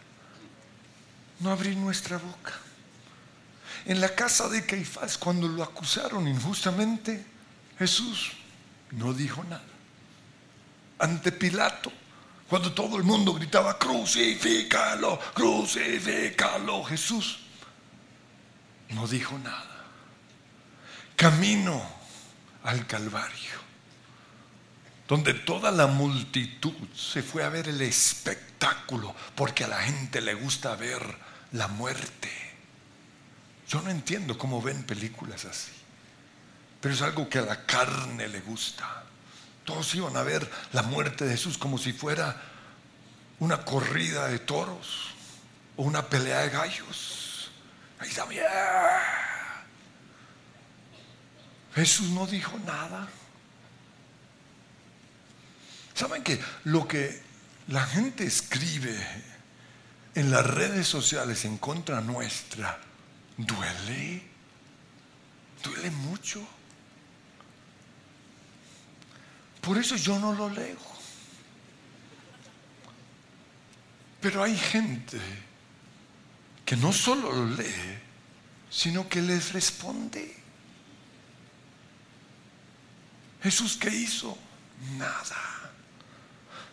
no 1.42 1.52
abrir 1.52 1.78
nuestra 1.78 2.18
boca. 2.18 2.54
En 3.86 4.02
la 4.02 4.16
casa 4.16 4.50
de 4.50 4.66
Caifás, 4.66 5.20
cuando 5.20 5.48
lo 5.48 5.62
acusaron 5.62 6.28
injustamente, 6.28 7.24
Jesús 7.78 8.32
no 8.90 9.14
dijo 9.14 9.44
nada. 9.44 9.62
Ante 10.98 11.32
Pilato, 11.32 11.92
cuando 12.50 12.74
todo 12.74 12.98
el 12.98 13.04
mundo 13.04 13.36
gritaba, 13.36 13.78
crucifícalo, 13.78 15.20
crucifícalo, 15.36 16.84
Jesús 16.86 17.42
no 18.90 19.06
dijo 19.08 19.38
nada. 19.38 19.86
Camino 21.16 21.80
al 22.64 22.88
Calvario, 22.88 23.63
donde 25.14 25.36
toda 25.36 25.70
la 25.70 25.86
multitud 25.86 26.74
se 26.96 27.22
fue 27.22 27.44
a 27.44 27.50
ver 27.50 27.68
el 27.68 27.84
espectáculo, 27.84 29.14
porque 29.36 29.64
a 29.64 29.68
la 29.68 29.78
gente 29.78 30.22
le 30.22 30.34
gusta 30.34 30.76
ver 30.76 31.04
la 31.52 31.68
muerte. 31.68 32.32
Yo 33.68 33.84
no 33.84 33.92
entiendo 33.92 34.40
cómo 34.40 34.60
ven 34.60 34.82
películas 34.82 35.46
así, 35.46 35.72
pero 36.82 36.96
es 36.96 37.02
algo 37.04 37.30
que 37.30 37.38
a 37.38 37.44
la 37.44 37.64
carne 37.64 38.28
le 38.28 38.42
gusta. 38.42 39.04
Todos 39.66 39.94
iban 39.94 40.18
a 40.18 40.24
ver 40.24 40.50
la 40.72 40.82
muerte 40.82 41.26
de 41.26 41.34
Jesús 41.34 41.60
como 41.60 41.78
si 41.78 41.94
fuera 41.94 42.42
una 43.38 43.64
corrida 43.64 44.30
de 44.30 44.40
toros 44.40 45.14
o 45.78 45.84
una 45.84 46.10
pelea 46.10 46.40
de 46.40 46.50
gallos. 46.50 47.52
Jesús 51.76 52.10
no 52.10 52.26
dijo 52.26 52.58
nada. 52.66 53.08
¿Saben 55.94 56.24
que 56.24 56.40
lo 56.66 56.88
que 56.88 57.22
la 57.68 57.86
gente 57.86 58.26
escribe 58.26 58.98
en 60.16 60.32
las 60.32 60.46
redes 60.46 60.88
sociales 60.88 61.46
en 61.46 61.58
contra 61.58 62.02
nuestra 62.02 62.80
duele? 63.38 64.24
Duele 65.64 65.92
mucho. 65.92 66.46
Por 69.62 69.78
eso 69.78 69.96
yo 69.96 70.20
no 70.20 70.34
lo 70.34 70.50
leo. 70.50 70.94
Pero 74.20 74.44
hay 74.44 74.58
gente 74.58 75.20
que 76.66 76.76
no 76.76 76.92
solo 76.92 77.32
lo 77.32 77.46
lee, 77.46 78.00
sino 78.70 79.08
que 79.08 79.22
les 79.22 79.54
responde. 79.54 80.36
Jesús, 83.42 83.78
¿qué 83.78 83.90
hizo? 83.90 84.38
Nada. 84.98 85.63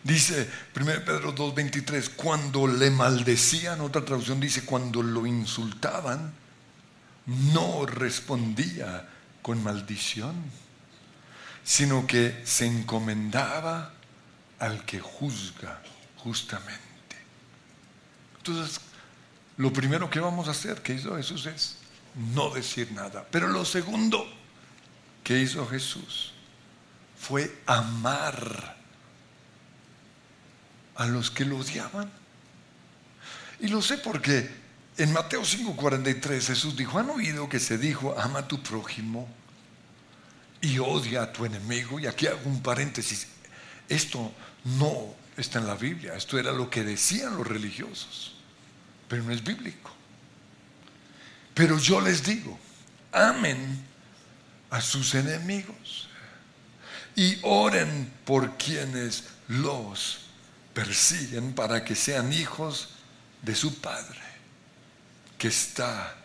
Dice 0.03 0.49
1 0.75 0.85
Pedro 1.05 1.35
2.23, 1.35 2.15
cuando 2.15 2.67
le 2.67 2.89
maldecían, 2.89 3.81
otra 3.81 4.03
traducción 4.03 4.39
dice, 4.39 4.65
cuando 4.65 5.03
lo 5.03 5.25
insultaban, 5.27 6.33
no 7.25 7.85
respondía 7.85 9.07
con 9.41 9.63
maldición, 9.63 10.35
sino 11.63 12.07
que 12.07 12.41
se 12.45 12.65
encomendaba 12.65 13.93
al 14.59 14.83
que 14.85 14.99
juzga 14.99 15.81
justamente. 16.17 16.81
Entonces, 18.37 18.81
lo 19.57 19.71
primero 19.71 20.09
que 20.09 20.19
vamos 20.19 20.47
a 20.47 20.51
hacer 20.51 20.81
que 20.81 20.93
hizo 20.93 21.15
Jesús 21.15 21.45
es 21.45 21.77
no 22.33 22.49
decir 22.49 22.91
nada. 22.91 23.25
Pero 23.29 23.47
lo 23.47 23.65
segundo 23.65 24.25
que 25.23 25.39
hizo 25.39 25.67
Jesús 25.67 26.33
fue 27.19 27.61
amar 27.67 28.80
a 31.01 31.07
los 31.07 31.31
que 31.31 31.45
lo 31.45 31.57
odiaban. 31.57 32.11
Y 33.59 33.67
lo 33.67 33.81
sé 33.81 33.97
porque 33.97 34.49
en 34.97 35.13
Mateo 35.13 35.41
5:43 35.41 36.47
Jesús 36.47 36.75
dijo, 36.75 36.99
¿han 36.99 37.09
oído 37.09 37.49
que 37.49 37.59
se 37.59 37.77
dijo, 37.77 38.15
ama 38.19 38.39
a 38.39 38.47
tu 38.47 38.61
prójimo 38.61 39.27
y 40.61 40.79
odia 40.79 41.23
a 41.23 41.33
tu 41.33 41.45
enemigo? 41.45 41.99
Y 41.99 42.07
aquí 42.07 42.27
hago 42.27 42.41
un 42.45 42.61
paréntesis, 42.61 43.27
esto 43.89 44.31
no 44.63 45.15
está 45.37 45.59
en 45.59 45.67
la 45.67 45.75
Biblia, 45.75 46.15
esto 46.15 46.37
era 46.37 46.51
lo 46.51 46.69
que 46.69 46.83
decían 46.83 47.35
los 47.35 47.47
religiosos 47.47 48.35
pero 49.11 49.23
no 49.25 49.33
es 49.33 49.43
bíblico. 49.43 49.91
Pero 51.53 51.77
yo 51.77 51.99
les 51.99 52.23
digo, 52.23 52.57
amen 53.11 53.85
a 54.69 54.79
sus 54.79 55.15
enemigos 55.15 56.07
y 57.13 57.37
oren 57.41 58.09
por 58.23 58.55
quienes 58.55 59.25
los 59.49 60.21
persiguen 60.73 61.53
para 61.53 61.83
que 61.83 61.95
sean 61.95 62.31
hijos 62.31 62.89
de 63.41 63.55
su 63.55 63.79
Padre 63.79 64.19
que 65.37 65.47
está 65.47 66.15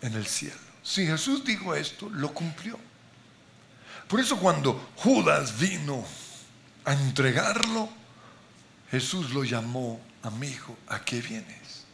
en 0.00 0.14
el 0.14 0.26
cielo. 0.26 0.56
Si 0.82 1.06
Jesús 1.06 1.44
dijo 1.44 1.74
esto, 1.74 2.10
lo 2.10 2.34
cumplió. 2.34 2.78
Por 4.08 4.20
eso 4.20 4.36
cuando 4.38 4.90
Judas 4.96 5.58
vino 5.58 6.04
a 6.84 6.92
entregarlo, 6.92 7.88
Jesús 8.90 9.30
lo 9.30 9.44
llamó 9.44 10.00
amigo, 10.22 10.76
¿a 10.88 11.00
qué 11.00 11.20
vienes? 11.20 11.84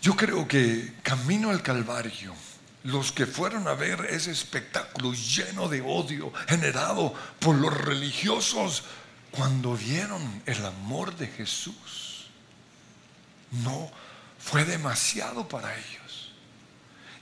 Yo 0.00 0.14
creo 0.16 0.46
que 0.46 0.94
camino 1.02 1.50
al 1.50 1.62
Calvario, 1.62 2.34
los 2.84 3.12
que 3.12 3.26
fueron 3.26 3.66
a 3.66 3.74
ver 3.74 4.06
ese 4.10 4.30
espectáculo 4.30 5.12
lleno 5.12 5.68
de 5.68 5.80
odio 5.80 6.32
generado 6.48 7.14
por 7.40 7.56
los 7.56 7.76
religiosos, 7.76 8.84
cuando 9.30 9.74
vieron 9.74 10.42
el 10.46 10.64
amor 10.64 11.16
de 11.16 11.26
Jesús, 11.26 12.28
no 13.50 13.90
fue 14.38 14.64
demasiado 14.64 15.48
para 15.48 15.74
ellos. 15.76 16.30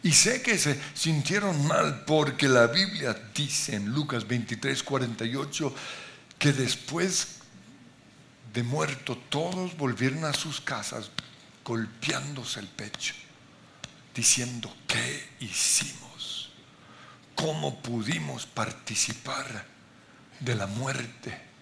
Y 0.02 0.12
sé 0.12 0.42
que 0.42 0.58
se 0.58 0.80
sintieron 0.94 1.66
mal 1.66 2.04
porque 2.04 2.48
la 2.48 2.66
Biblia 2.66 3.16
dice 3.34 3.76
en 3.76 3.92
Lucas 3.92 4.26
23, 4.26 4.82
48 4.82 5.74
que 6.38 6.52
después 6.52 7.36
de 8.52 8.64
muerto 8.64 9.16
todos 9.28 9.76
volvieron 9.76 10.24
a 10.24 10.32
sus 10.32 10.60
casas 10.60 11.10
golpeándose 11.64 12.58
el 12.58 12.66
pecho, 12.66 13.14
diciendo, 14.14 14.74
¿qué 14.86 15.28
hicimos? 15.40 16.52
¿Cómo 17.34 17.82
pudimos 17.82 18.46
participar 18.46 19.66
de 20.40 20.54
la 20.54 20.66
muerte 20.66 21.52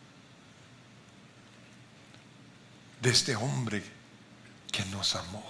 de 3.00 3.10
este 3.10 3.36
hombre 3.36 3.82
que 4.70 4.84
nos 4.86 5.16
amó. 5.16 5.44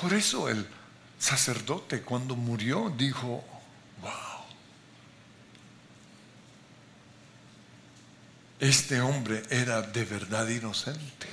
Por 0.00 0.14
eso 0.14 0.48
el 0.48 0.66
sacerdote 1.18 2.02
cuando 2.02 2.34
murió 2.36 2.92
dijo, 2.96 3.44
wow, 4.00 4.44
este 8.58 9.00
hombre 9.00 9.42
era 9.50 9.82
de 9.82 10.04
verdad 10.04 10.48
inocente, 10.48 11.28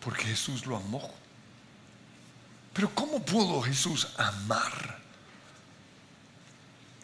porque 0.00 0.24
Jesús 0.24 0.66
lo 0.66 0.76
amó. 0.76 1.23
Pero 2.74 2.92
¿cómo 2.94 3.24
pudo 3.24 3.62
Jesús 3.62 4.08
amar 4.18 4.98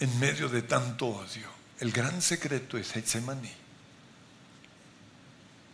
en 0.00 0.18
medio 0.18 0.48
de 0.48 0.62
tanto 0.62 1.06
odio? 1.06 1.48
El 1.78 1.92
gran 1.92 2.20
secreto 2.20 2.76
es 2.76 2.92
Getsemaní. 2.92 3.52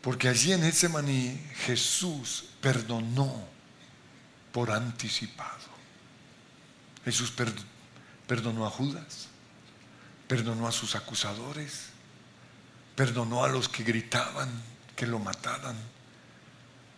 Porque 0.03 0.29
allí 0.29 0.53
en 0.53 0.63
Getsemaní 0.63 1.41
Jesús 1.65 2.45
perdonó 2.61 3.43
por 4.53 4.71
anticipado. 4.71 5.75
Jesús 7.05 7.33
perdonó 8.27 8.67
a 8.67 8.71
Judas, 8.71 9.29
perdonó 10.29 10.69
a 10.69 10.73
sus 10.73 10.95
acusadores, 10.95 11.87
perdonó 12.95 13.45
a 13.45 13.49
los 13.49 13.69
que 13.69 13.83
gritaban 13.83 14.51
que 14.95 15.07
lo 15.07 15.19
mataran, 15.19 15.77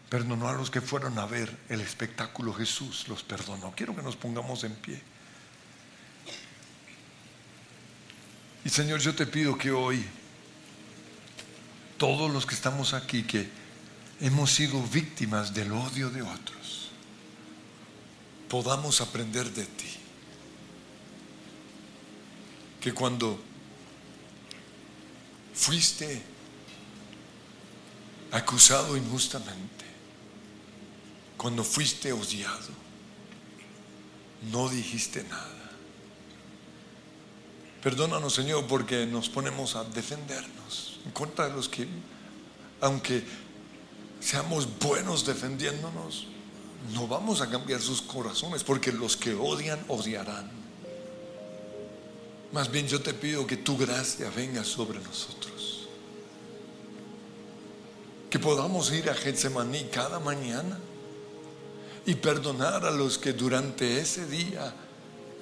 perdonó 0.08 0.48
a 0.48 0.52
los 0.54 0.70
que 0.70 0.80
fueron 0.80 1.18
a 1.18 1.26
ver 1.26 1.54
el 1.68 1.80
espectáculo. 1.80 2.54
Jesús 2.54 3.06
los 3.08 3.22
perdonó. 3.22 3.72
Quiero 3.76 3.94
que 3.94 4.02
nos 4.02 4.16
pongamos 4.16 4.64
en 4.64 4.74
pie. 4.74 5.00
Y 8.64 8.70
Señor, 8.70 9.00
yo 9.00 9.14
te 9.14 9.26
pido 9.26 9.56
que 9.56 9.70
hoy 9.70 10.04
todos 11.96 12.30
los 12.30 12.46
que 12.46 12.54
estamos 12.54 12.94
aquí, 12.94 13.22
que 13.24 13.48
hemos 14.20 14.50
sido 14.50 14.82
víctimas 14.82 15.52
del 15.52 15.72
odio 15.72 16.10
de 16.10 16.22
otros, 16.22 16.90
podamos 18.48 19.00
aprender 19.00 19.50
de 19.52 19.64
ti. 19.64 19.94
Que 22.80 22.92
cuando 22.92 23.42
fuiste 25.54 26.22
acusado 28.30 28.96
injustamente, 28.96 29.84
cuando 31.38 31.62
fuiste 31.62 32.12
odiado, 32.12 32.68
no 34.50 34.68
dijiste 34.68 35.22
nada. 35.24 35.70
Perdónanos, 37.82 38.34
Señor, 38.34 38.66
porque 38.66 39.06
nos 39.06 39.28
ponemos 39.28 39.76
a 39.76 39.84
defendernos 39.84 41.00
en 41.06 41.12
contra 41.12 41.48
de 41.48 41.54
los 41.54 41.68
que, 41.68 41.86
aunque 42.80 43.22
seamos 44.20 44.68
buenos 44.80 45.24
defendiéndonos, 45.24 46.26
no 46.92 47.06
vamos 47.06 47.40
a 47.40 47.48
cambiar 47.48 47.80
sus 47.80 48.02
corazones, 48.02 48.64
porque 48.64 48.92
los 48.92 49.16
que 49.16 49.32
odian, 49.32 49.82
odiarán. 49.86 50.50
Más 52.52 52.70
bien 52.70 52.88
yo 52.88 53.00
te 53.00 53.14
pido 53.14 53.46
que 53.46 53.56
tu 53.56 53.76
gracia 53.76 54.28
venga 54.34 54.64
sobre 54.64 54.98
nosotros. 54.98 55.88
Que 58.28 58.38
podamos 58.40 58.92
ir 58.92 59.08
a 59.08 59.14
Getsemaní 59.14 59.84
cada 59.84 60.18
mañana 60.18 60.78
y 62.08 62.14
perdonar 62.14 62.86
a 62.86 62.90
los 62.90 63.18
que 63.18 63.34
durante 63.34 64.00
ese 64.00 64.26
día 64.26 64.72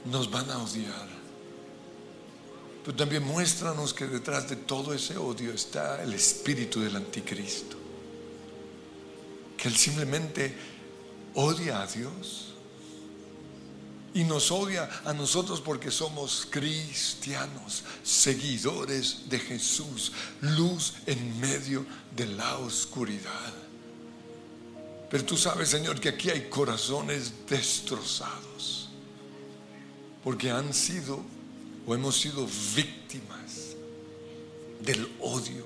nos 0.06 0.28
van 0.28 0.50
a 0.50 0.58
odiar. 0.58 1.06
Pero 2.84 2.96
también 2.96 3.22
muéstranos 3.22 3.94
que 3.94 4.08
detrás 4.08 4.48
de 4.48 4.56
todo 4.56 4.92
ese 4.92 5.16
odio 5.16 5.52
está 5.52 6.02
el 6.02 6.12
espíritu 6.12 6.80
del 6.80 6.96
anticristo. 6.96 7.76
Que 9.56 9.68
él 9.68 9.76
simplemente 9.76 10.56
odia 11.34 11.82
a 11.82 11.86
Dios 11.86 12.54
y 14.12 14.24
nos 14.24 14.50
odia 14.50 14.90
a 15.04 15.12
nosotros 15.12 15.60
porque 15.60 15.92
somos 15.92 16.48
cristianos, 16.50 17.84
seguidores 18.02 19.28
de 19.28 19.38
Jesús, 19.38 20.10
luz 20.40 20.94
en 21.06 21.38
medio 21.38 21.86
de 22.16 22.26
la 22.26 22.58
oscuridad. 22.58 23.65
Pero 25.10 25.24
tú 25.24 25.36
sabes, 25.36 25.68
Señor, 25.68 26.00
que 26.00 26.08
aquí 26.08 26.30
hay 26.30 26.48
corazones 26.48 27.32
destrozados, 27.48 28.88
porque 30.24 30.50
han 30.50 30.74
sido 30.74 31.20
o 31.86 31.94
hemos 31.94 32.20
sido 32.20 32.46
víctimas 32.74 33.76
del 34.80 35.08
odio 35.20 35.64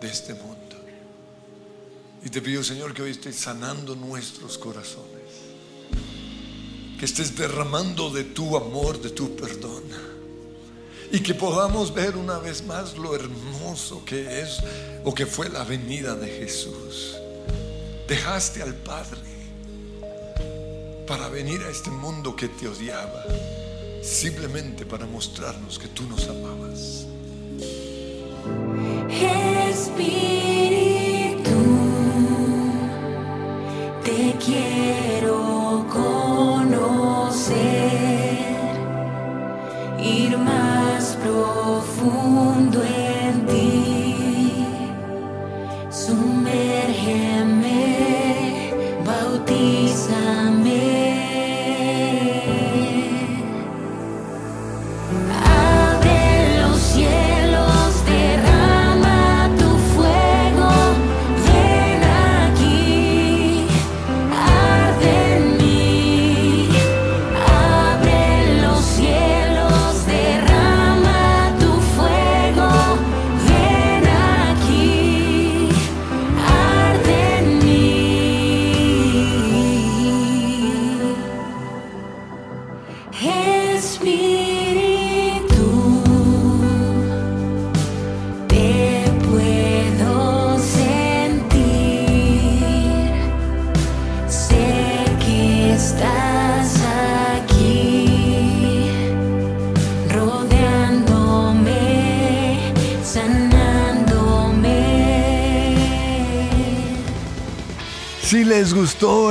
de 0.00 0.08
este 0.08 0.32
mundo. 0.34 0.76
Y 2.24 2.30
te 2.30 2.40
pido, 2.40 2.64
Señor, 2.64 2.94
que 2.94 3.02
hoy 3.02 3.10
estés 3.10 3.36
sanando 3.36 3.94
nuestros 3.94 4.56
corazones, 4.56 5.10
que 6.98 7.04
estés 7.04 7.36
derramando 7.36 8.10
de 8.10 8.24
tu 8.24 8.56
amor, 8.56 9.02
de 9.02 9.10
tu 9.10 9.36
perdón, 9.36 9.82
y 11.10 11.20
que 11.20 11.34
podamos 11.34 11.92
ver 11.92 12.16
una 12.16 12.38
vez 12.38 12.64
más 12.64 12.96
lo 12.96 13.14
hermoso 13.14 14.02
que 14.06 14.40
es 14.40 14.60
o 15.04 15.14
que 15.14 15.26
fue 15.26 15.50
la 15.50 15.62
venida 15.64 16.14
de 16.14 16.28
Jesús 16.28 17.16
dejaste 18.06 18.62
al 18.62 18.74
Padre 18.74 19.20
para 21.06 21.28
venir 21.28 21.62
a 21.62 21.70
este 21.70 21.90
mundo 21.90 22.34
que 22.36 22.48
te 22.48 22.68
odiaba, 22.68 23.24
simplemente 24.02 24.86
para 24.86 25.06
mostrarnos 25.06 25.78
que 25.78 25.88
tú 25.88 26.04
nos 26.04 26.28
amabas. 26.28 27.06
time. 50.22 50.61